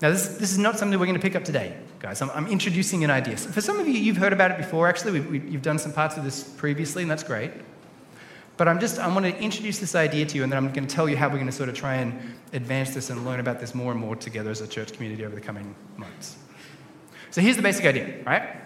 [0.00, 2.22] Now, this, this is not something we're going to pick up today, guys.
[2.22, 3.36] I'm, I'm introducing an idea.
[3.36, 5.20] For some of you, you've heard about it before, actually.
[5.20, 7.50] We, we, you've done some parts of this previously, and that's great.
[8.56, 10.86] But I'm just, I want to introduce this idea to you, and then I'm going
[10.86, 12.18] to tell you how we're going to sort of try and
[12.54, 15.34] advance this and learn about this more and more together as a church community over
[15.34, 16.36] the coming months.
[17.30, 18.56] So here's the basic idea, right?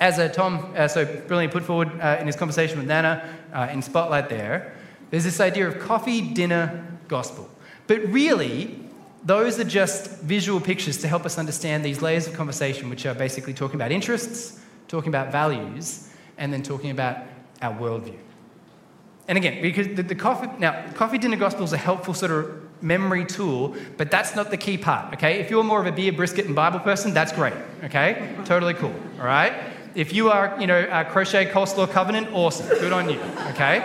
[0.00, 3.68] As uh, Tom uh, so brilliantly put forward uh, in his conversation with Nana uh,
[3.72, 4.76] in Spotlight there,
[5.10, 7.48] there's this idea of coffee, dinner, gospel.
[7.86, 8.87] But really,
[9.24, 13.14] those are just visual pictures to help us understand these layers of conversation, which are
[13.14, 17.18] basically talking about interests, talking about values, and then talking about
[17.60, 18.16] our worldview.
[19.26, 22.82] And again, because the, the coffee, now, coffee dinner gospel is a helpful sort of
[22.82, 25.40] memory tool, but that's not the key part, okay?
[25.40, 27.54] If you're more of a beer, brisket, and Bible person, that's great,
[27.84, 28.34] okay?
[28.44, 29.52] totally cool, all right?
[29.94, 33.80] If you are, you know, a crochet coleslaw covenant, awesome, good on you, okay?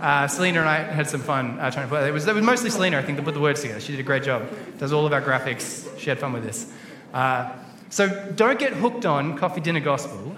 [0.00, 2.44] Uh, Selena and I had some fun uh, trying to put It was, it was
[2.44, 3.80] mostly Selena, I think, that put the words together.
[3.80, 4.48] She did a great job.
[4.78, 5.88] Does all of our graphics.
[5.98, 6.72] She had fun with this.
[7.12, 7.52] Uh,
[7.90, 10.36] so don't get hooked on coffee dinner gospel,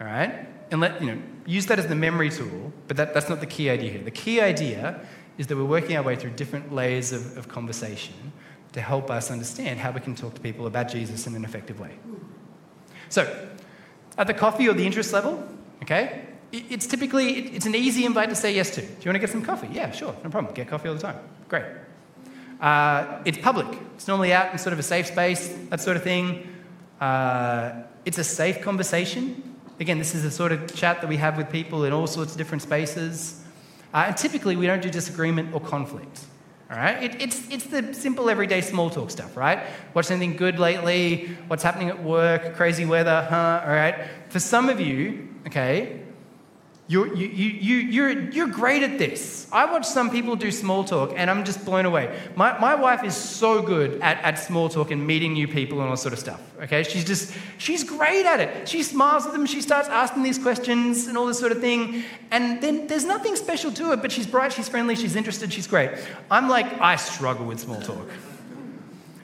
[0.00, 0.46] all right?
[0.70, 2.72] And let you know, use that as the memory tool.
[2.88, 4.02] But that, that's not the key idea here.
[4.02, 5.00] The key idea
[5.38, 8.32] is that we're working our way through different layers of, of conversation
[8.72, 11.78] to help us understand how we can talk to people about Jesus in an effective
[11.78, 11.92] way.
[13.08, 13.48] So,
[14.18, 15.46] at the coffee or the interest level,
[15.82, 16.22] okay,
[16.54, 18.80] it's typically it's an easy invite to say yes to.
[18.80, 19.68] Do you want to get some coffee?
[19.72, 20.54] Yeah, sure, no problem.
[20.54, 21.18] Get coffee all the time.
[21.48, 21.64] Great.
[22.60, 23.66] Uh, it's public.
[23.94, 26.48] It's normally out in sort of a safe space, that sort of thing.
[27.00, 29.56] Uh, it's a safe conversation.
[29.80, 32.32] Again, this is the sort of chat that we have with people in all sorts
[32.32, 33.42] of different spaces.
[33.92, 36.20] Uh, and typically, we don't do disagreement or conflict.
[36.70, 37.02] All right?
[37.02, 39.60] It, it's, it's the simple everyday small talk stuff, right?
[39.92, 41.36] Watched anything good lately?
[41.48, 42.54] What's happening at work?
[42.54, 43.62] Crazy weather, huh?
[43.64, 44.06] All right?
[44.30, 46.00] For some of you, okay,
[46.86, 49.48] you're, you, you, you, you're, you're great at this.
[49.50, 52.14] I watch some people do small talk and I'm just blown away.
[52.36, 55.88] My, my wife is so good at, at small talk and meeting new people and
[55.88, 56.42] all sort of stuff.
[56.60, 56.82] Okay?
[56.82, 58.68] She's just, she's great at it.
[58.68, 62.04] She smiles at them, she starts asking these questions and all this sort of thing.
[62.30, 65.66] And then there's nothing special to it, but she's bright, she's friendly, she's interested, she's
[65.66, 65.90] great.
[66.30, 68.10] I'm like, I struggle with small talk.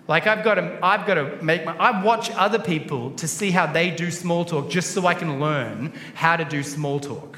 [0.09, 3.51] Like I've got to, I've got to make my, I watch other people to see
[3.51, 7.37] how they do small talk just so I can learn how to do small talk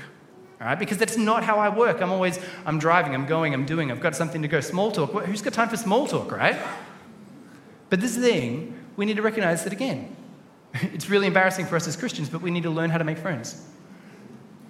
[0.62, 0.78] all right?
[0.78, 2.00] Because that's not how I work.
[2.00, 4.60] I'm always, I'm driving, I'm going, I'm doing, I've got something to go.
[4.60, 6.56] Small talk, who's got time for small talk, right?
[7.90, 10.14] But this thing, we need to recognize that again,
[10.74, 13.18] it's really embarrassing for us as Christians, but we need to learn how to make
[13.18, 13.60] friends.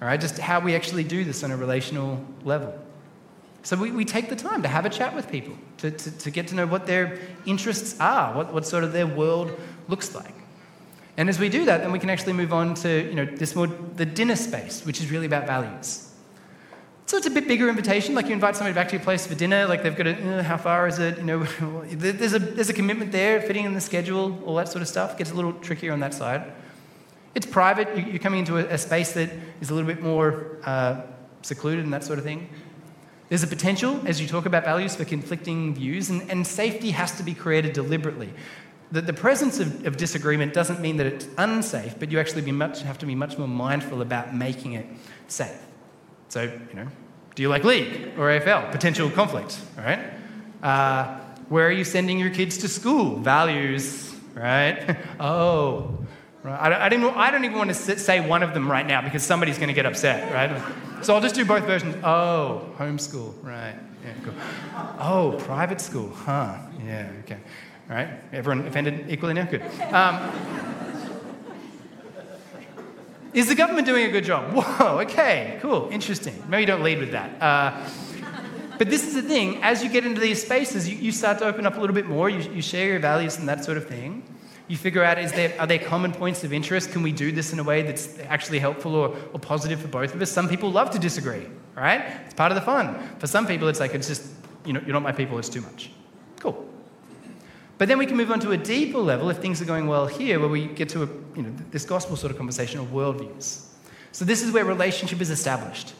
[0.00, 0.18] All right?
[0.18, 2.72] Just how we actually do this on a relational level.
[3.62, 6.30] So we, we take the time to have a chat with people, to, to, to
[6.30, 9.52] get to know what their interests are, what, what sort of their world
[9.88, 10.34] looks like.
[11.16, 13.54] And as we do that, then we can actually move on to you know, this
[13.54, 16.08] more the dinner space, which is really about values.
[17.06, 19.34] So it's a bit bigger invitation, like you invite somebody back to your place for
[19.34, 21.18] dinner, like they've got a, how far is it?
[21.18, 21.42] You know,
[21.92, 25.18] there's a, there's a commitment there, fitting in the schedule, all that sort of stuff.
[25.18, 26.50] Gets a little trickier on that side.
[27.34, 31.02] It's private, you're coming into a, a space that is a little bit more uh,
[31.42, 32.48] secluded and that sort of thing.
[33.28, 37.16] There's a potential, as you talk about values, for conflicting views, and, and safety has
[37.16, 38.32] to be created deliberately
[38.92, 42.82] that the presence of, of, disagreement doesn't mean that it's unsafe, but you actually much,
[42.82, 44.86] have to be much more mindful about making it
[45.28, 45.58] safe.
[46.28, 46.86] So, you know,
[47.34, 48.70] do you like league or AFL?
[48.70, 50.12] Potential conflict, all right?
[50.62, 51.18] Uh,
[51.48, 53.16] where are you sending your kids to school?
[53.16, 54.96] Values, right?
[55.20, 55.98] oh,
[56.42, 56.72] right.
[56.72, 59.22] I, I, didn't, I don't even want to say one of them right now because
[59.22, 60.62] somebody's going to get upset, right?
[61.02, 61.96] So I'll just do both versions.
[62.04, 63.74] Oh, homeschool, right?
[64.04, 64.34] Yeah, cool.
[64.98, 66.58] Oh, private school, huh?
[66.84, 67.38] Yeah, okay.
[67.88, 68.08] All right?
[68.32, 69.44] Everyone offended equally now?
[69.44, 69.62] Good.
[69.92, 70.30] Um,
[73.34, 74.52] is the government doing a good job?
[74.54, 76.42] Whoa, okay, cool, interesting.
[76.48, 77.40] Maybe don't lead with that.
[77.42, 77.88] Uh,
[78.78, 81.46] but this is the thing as you get into these spaces, you, you start to
[81.46, 83.86] open up a little bit more, you, you share your values and that sort of
[83.86, 84.22] thing.
[84.68, 86.92] You figure out is there, are there common points of interest?
[86.92, 90.14] Can we do this in a way that's actually helpful or, or positive for both
[90.14, 90.30] of us?
[90.30, 92.04] Some people love to disagree, right?
[92.24, 92.98] It's part of the fun.
[93.18, 94.26] For some people, it's like, it's just,
[94.64, 95.90] you know, you're not my people, it's too much.
[97.82, 100.06] But then we can move on to a deeper level if things are going well
[100.06, 103.64] here, where we get to a, you know, this gospel sort of conversation of worldviews.
[104.12, 105.92] So this is where relationship is established.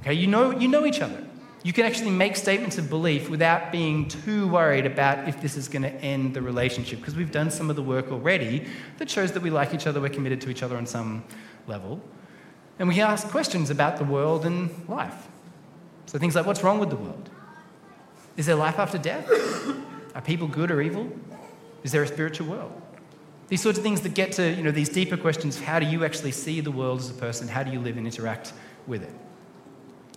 [0.00, 1.22] Okay, you know, you know each other.
[1.64, 5.68] You can actually make statements of belief without being too worried about if this is
[5.68, 9.32] going to end the relationship, because we've done some of the work already that shows
[9.32, 11.24] that we like each other, we're committed to each other on some
[11.66, 12.00] level.
[12.78, 15.28] And we ask questions about the world and life.
[16.06, 17.28] So things like what's wrong with the world?
[18.38, 19.28] Is there life after death?
[20.14, 21.10] Are people good or evil?
[21.82, 22.80] Is there a spiritual world?
[23.48, 26.04] These sorts of things that get to you know, these deeper questions how do you
[26.04, 27.48] actually see the world as a person?
[27.48, 28.52] How do you live and interact
[28.86, 29.12] with it?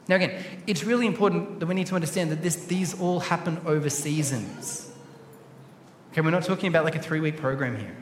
[0.08, 3.60] Now, again, it's really important that we need to understand that this, these all happen
[3.66, 4.90] over seasons.
[6.12, 7.96] Okay, we're not talking about like a three week program here.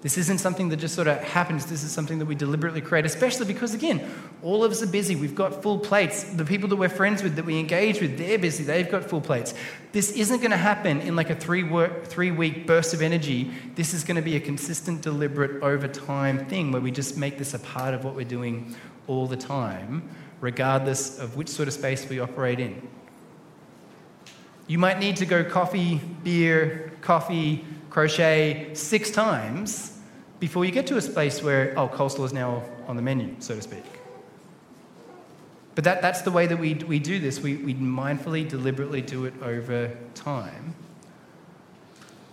[0.00, 1.66] This isn't something that just sort of happens.
[1.66, 4.08] This is something that we deliberately create, especially because, again,
[4.42, 5.16] all of us are busy.
[5.16, 6.22] We've got full plates.
[6.22, 8.62] The people that we're friends with, that we engage with, they're busy.
[8.62, 9.54] They've got full plates.
[9.90, 13.50] This isn't going to happen in like a three, work, three week burst of energy.
[13.74, 17.36] This is going to be a consistent, deliberate, over time thing where we just make
[17.36, 18.76] this a part of what we're doing
[19.08, 20.08] all the time,
[20.40, 22.86] regardless of which sort of space we operate in.
[24.68, 29.98] You might need to go coffee, beer, coffee, crochet six times
[30.40, 33.54] before you get to a space where, oh, coleslaw is now on the menu, so
[33.54, 33.84] to speak.
[35.74, 37.40] But that, that's the way that we, we do this.
[37.40, 40.74] We, we mindfully, deliberately do it over time.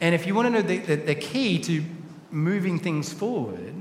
[0.01, 1.84] And if you want to know the, the, the key to
[2.32, 3.74] moving things forward,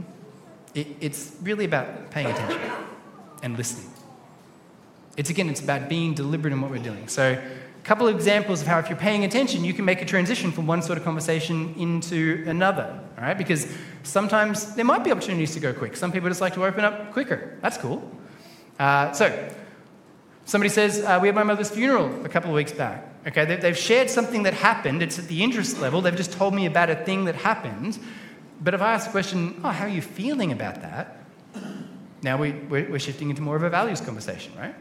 [0.74, 2.60] it, it's really about paying attention
[3.42, 3.90] and listening.
[5.16, 7.08] It's again, it's about being deliberate in what we're doing.
[7.08, 7.40] So
[7.84, 10.66] couple of examples of how if you're paying attention, you can make a transition from
[10.66, 13.36] one sort of conversation into another, all right?
[13.36, 13.68] Because
[14.02, 15.94] sometimes there might be opportunities to go quick.
[15.94, 17.58] Some people just like to open up quicker.
[17.60, 18.10] That's cool.
[18.78, 19.54] Uh, so,
[20.46, 23.06] somebody says, uh, We had my mother's funeral a couple of weeks back.
[23.26, 25.02] Okay, they, they've shared something that happened.
[25.02, 26.00] It's at the interest level.
[26.00, 27.98] They've just told me about a thing that happened.
[28.62, 31.18] But if I ask the question, Oh, how are you feeling about that?
[32.22, 34.74] Now we, we're, we're shifting into more of a values conversation, right?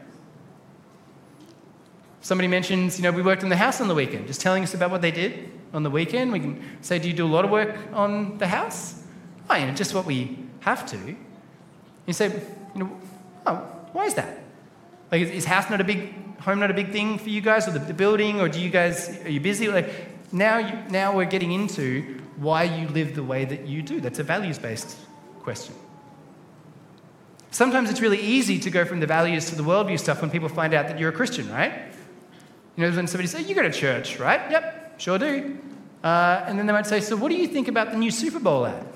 [2.24, 4.72] Somebody mentions, you know, we worked in the house on the weekend, just telling us
[4.72, 6.32] about what they did on the weekend.
[6.32, 9.02] We can say, do you do a lot of work on the house?
[9.50, 11.16] Oh, you know, just what we have to.
[12.06, 12.28] You say,
[12.74, 12.98] you know,
[13.44, 13.56] oh,
[13.92, 14.38] why is that?
[15.12, 17.68] Like, is, is house not a big home not a big thing for you guys,
[17.68, 19.68] or the, the building, or do you guys are you busy?
[19.68, 24.00] Like now, you, now we're getting into why you live the way that you do.
[24.00, 24.96] That's a values-based
[25.42, 25.74] question.
[27.50, 30.48] Sometimes it's really easy to go from the values to the worldview stuff when people
[30.48, 31.93] find out that you're a Christian, right?
[32.76, 34.50] You know, when somebody says, You go to church, right?
[34.50, 35.58] Yep, sure do.
[36.02, 38.40] Uh, and then they might say, So what do you think about the new Super
[38.40, 38.86] Bowl ad?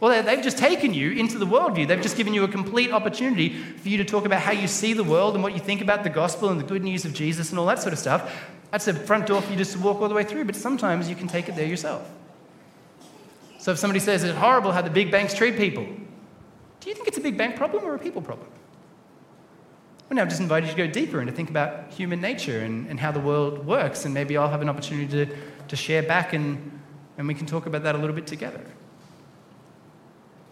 [0.00, 1.86] Well, they- they've just taken you into the worldview.
[1.86, 4.92] They've just given you a complete opportunity for you to talk about how you see
[4.92, 7.50] the world and what you think about the gospel and the good news of Jesus
[7.50, 8.34] and all that sort of stuff.
[8.70, 11.08] That's a front door for you just to walk all the way through, but sometimes
[11.08, 12.10] you can take it there yourself.
[13.58, 15.86] So if somebody says it's horrible how the big banks treat people,
[16.80, 18.48] do you think it's a big bank problem or a people problem?
[20.08, 22.60] Well, now I've just invited you to go deeper and to think about human nature
[22.60, 25.36] and, and how the world works, and maybe I'll have an opportunity to,
[25.68, 26.78] to share back and,
[27.16, 28.60] and we can talk about that a little bit together.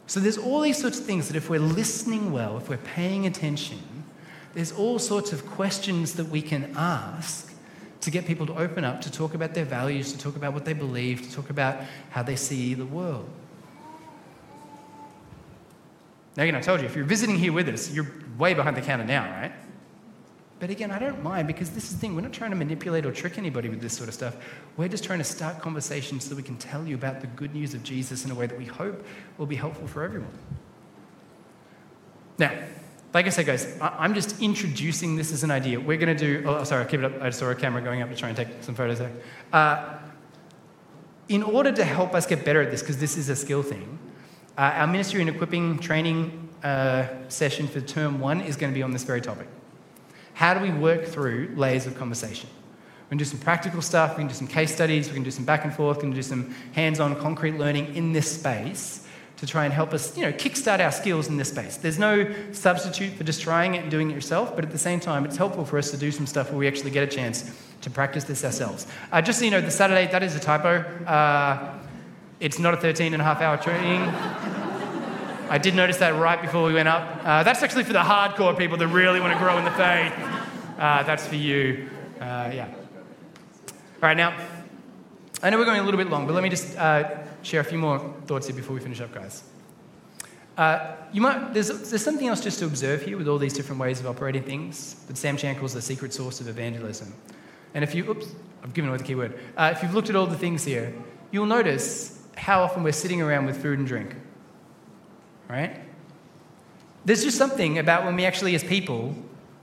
[0.07, 3.27] So there's all these sorts of things that if we're listening well, if we're paying
[3.27, 3.81] attention,
[4.55, 7.53] there's all sorts of questions that we can ask
[8.01, 10.65] to get people to open up, to talk about their values, to talk about what
[10.65, 11.77] they believe, to talk about
[12.11, 13.29] how they see the world.
[16.37, 18.81] Now, again, I told you, if you're visiting here with us, you're way behind the
[18.81, 19.53] counter now, right?
[20.61, 22.15] But again, I don't mind because this is the thing.
[22.15, 24.37] We're not trying to manipulate or trick anybody with this sort of stuff.
[24.77, 27.75] We're just trying to start conversations so we can tell you about the good news
[27.75, 29.05] of Jesus in a way that we hope
[29.39, 30.31] will be helpful for everyone.
[32.39, 32.53] Now,
[33.13, 35.81] like I said, guys, I- I'm just introducing this as an idea.
[35.81, 36.45] We're going to do.
[36.47, 37.21] Oh, sorry, keep it up.
[37.21, 39.13] I just saw a camera going up to try and take some photos there.
[39.53, 39.99] Uh,
[41.29, 43.99] in order to help us get better at this, because this is a skill thing,
[44.57, 48.83] uh, our ministry and equipping training uh, session for term one is going to be
[48.83, 49.49] on this very topic.
[50.35, 52.49] How do we work through layers of conversation?
[53.07, 55.31] We can do some practical stuff, we can do some case studies, we can do
[55.31, 59.07] some back and forth, we can do some hands on concrete learning in this space
[59.37, 61.77] to try and help us, you know, kickstart our skills in this space.
[61.77, 65.01] There's no substitute for just trying it and doing it yourself, but at the same
[65.01, 67.53] time, it's helpful for us to do some stuff where we actually get a chance
[67.81, 68.87] to practice this ourselves.
[69.11, 70.79] Uh, just so you know, the Saturday, that is a typo.
[71.05, 71.79] Uh,
[72.43, 74.01] it's not a 13 and a half hour training.
[75.49, 77.21] I did notice that right before we went up.
[77.25, 80.13] Uh, that's actually for the hardcore people that really want to grow in the faith.
[80.77, 81.89] Uh, that's for you.
[82.21, 82.69] Uh, yeah.
[82.69, 84.37] All right, now,
[85.41, 87.65] I know we're going a little bit long, but let me just uh, share a
[87.65, 89.45] few more thoughts here before we finish up, guys.
[90.59, 93.81] Uh, you might, there's, there's something else just to observe here with all these different
[93.81, 97.15] ways of operating things that Sam Chan calls the secret sauce of evangelism.
[97.75, 98.27] And if you, oops,
[98.65, 99.39] I've given away the key word.
[99.57, 100.93] Uh, if you've looked at all the things here,
[101.31, 104.17] you'll notice how often we're sitting around with food and drink
[105.53, 105.79] right?
[107.05, 109.15] There's just something about when we actually, as people,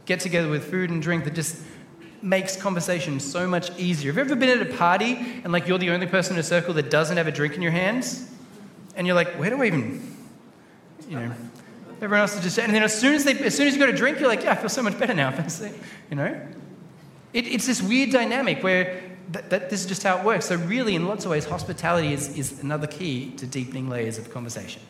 [0.05, 1.57] get together with food and drink that just
[2.21, 4.11] makes conversation so much easier.
[4.11, 6.43] Have you ever been at a party and like you're the only person in a
[6.43, 8.29] circle that doesn't have a drink in your hands?
[8.95, 10.15] And you're like, where do I even,
[11.07, 11.33] you know,
[12.01, 13.89] everyone else is just, and then as soon as, they, as soon as you got
[13.89, 15.33] a drink, you're like, yeah, I feel so much better now.
[16.09, 16.47] you know?
[17.33, 19.01] It, it's this weird dynamic where
[19.31, 20.45] that, that this is just how it works.
[20.45, 24.31] So really, in lots of ways, hospitality is, is another key to deepening layers of
[24.31, 24.81] conversation.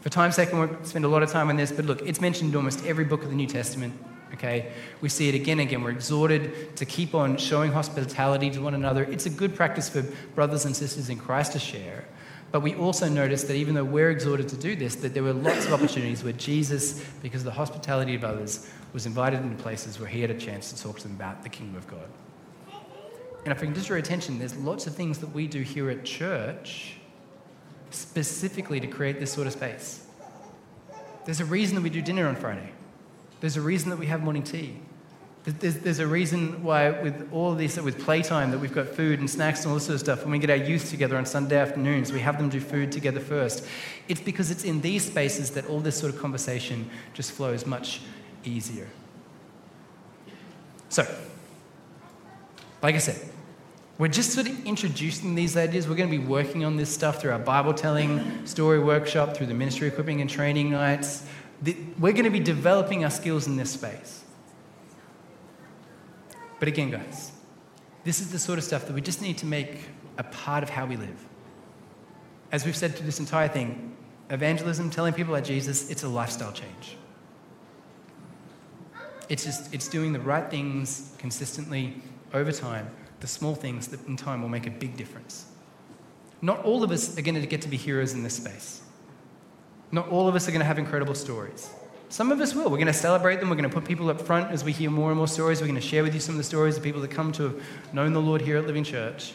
[0.00, 2.20] For time's sake, I won't spend a lot of time on this, but look, it's
[2.20, 3.94] mentioned in almost every book of the New Testament.
[4.32, 5.82] Okay, we see it again and again.
[5.82, 9.02] We're exhorted to keep on showing hospitality to one another.
[9.02, 10.02] It's a good practice for
[10.34, 12.04] brothers and sisters in Christ to share.
[12.52, 15.32] But we also notice that even though we're exhorted to do this, that there were
[15.32, 19.98] lots of opportunities where Jesus, because of the hospitality of others, was invited into places
[19.98, 22.08] where he had a chance to talk to them about the kingdom of God.
[23.44, 25.62] And if I can just draw your attention, there's lots of things that we do
[25.62, 26.94] here at church
[27.90, 30.06] specifically to create this sort of space.
[31.24, 32.70] There's a reason that we do dinner on Friday.
[33.40, 34.76] There's a reason that we have morning tea.
[35.44, 39.30] There's, there's a reason why, with all this, with playtime, that we've got food and
[39.30, 40.22] snacks and all this sort of stuff.
[40.22, 43.20] When we get our youth together on Sunday afternoons, we have them do food together
[43.20, 43.64] first.
[44.06, 48.02] It's because it's in these spaces that all this sort of conversation just flows much
[48.44, 48.88] easier.
[50.90, 51.06] So,
[52.82, 53.20] like I said,
[53.98, 55.86] we're just sort of introducing these ideas.
[55.86, 59.46] We're going to be working on this stuff through our Bible telling story workshop, through
[59.46, 61.26] the ministry equipping and training nights.
[61.98, 64.24] We're going to be developing our skills in this space.
[66.58, 67.32] But again, guys,
[68.04, 70.70] this is the sort of stuff that we just need to make a part of
[70.70, 71.26] how we live.
[72.52, 73.94] As we've said through this entire thing,
[74.30, 76.96] evangelism, telling people about Jesus, it's a lifestyle change.
[79.28, 82.00] It's just, it's doing the right things consistently
[82.32, 82.88] over time,
[83.20, 85.46] the small things that in time will make a big difference.
[86.42, 88.80] Not all of us are going to get to be heroes in this space.
[89.92, 91.70] Not all of us are going to have incredible stories.
[92.08, 92.64] Some of us will.
[92.64, 93.50] We're going to celebrate them.
[93.50, 95.60] We're going to put people up front as we hear more and more stories.
[95.60, 97.42] We're going to share with you some of the stories of people that come to
[97.44, 97.62] have
[97.92, 99.32] known the Lord here at Living Church.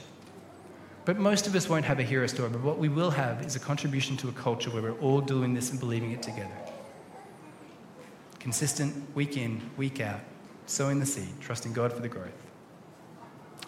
[1.05, 2.49] But most of us won't have a hero story.
[2.49, 5.53] But what we will have is a contribution to a culture where we're all doing
[5.53, 6.57] this and believing it together.
[8.39, 10.19] Consistent, week in, week out,
[10.65, 12.44] sowing the seed, trusting God for the growth.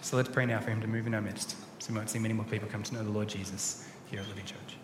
[0.02, 2.20] So let's pray now for Him to move in our midst so we might see
[2.20, 4.78] many more people come to know the Lord Jesus here at Living Church.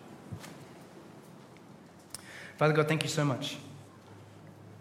[2.56, 3.56] Father God, thank you so much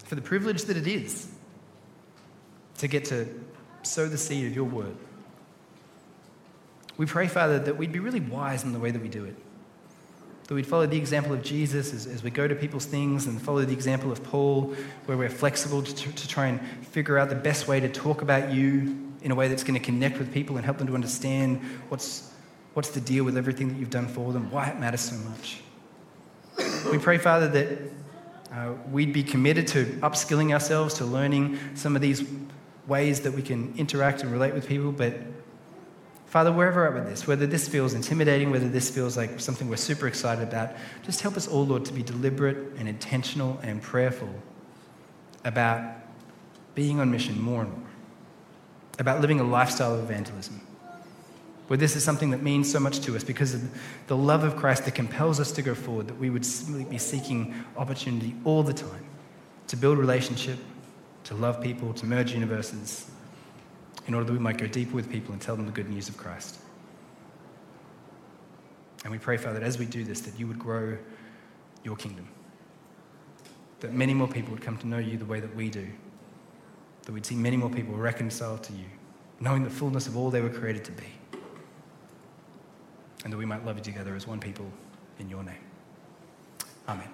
[0.06, 1.32] for the privilege that it is
[2.78, 3.28] to get to
[3.82, 4.96] sow the seed of your word.
[6.98, 9.36] We pray, Father, that we'd be really wise in the way that we do it.
[10.48, 13.42] That we'd follow the example of Jesus as, as we go to people's things and
[13.42, 14.76] follow the example of Paul,
[15.06, 18.54] where we're flexible to, to try and figure out the best way to talk about
[18.54, 21.62] you in a way that's going to connect with people and help them to understand
[21.90, 22.32] what's,
[22.74, 25.62] what's the deal with everything that you've done for them, why it matters so much.
[26.92, 27.80] We pray, Father, that
[28.52, 32.24] uh, we'd be committed to upskilling ourselves, to learning some of these
[32.88, 34.92] ways that we can interact and relate with people.
[34.92, 35.16] But
[36.28, 39.70] Father, wherever we're at with this, whether this feels intimidating, whether this feels like something
[39.70, 40.72] we're super excited about,
[41.04, 44.34] just help us all, Lord, to be deliberate and intentional and prayerful
[45.46, 45.96] about
[46.76, 47.88] being on mission more and more,
[49.00, 50.62] about living a lifestyle of evangelism
[51.68, 53.62] where this is something that means so much to us because of
[54.08, 56.98] the love of Christ that compels us to go forward, that we would simply be
[56.98, 59.06] seeking opportunity all the time
[59.68, 60.60] to build relationship,
[61.24, 63.10] to love people, to merge universes,
[64.08, 66.10] in order that we might go deeper with people and tell them the good news
[66.10, 66.60] of Christ.
[69.04, 70.98] And we pray, Father, that as we do this, that you would grow
[71.84, 72.28] your kingdom,
[73.80, 75.88] that many more people would come to know you the way that we do,
[77.04, 78.86] that we'd see many more people reconciled to you,
[79.40, 81.06] knowing the fullness of all they were created to be
[83.24, 84.66] and that we might love you together as one people
[85.20, 85.56] in your name.
[86.88, 87.10] Amen.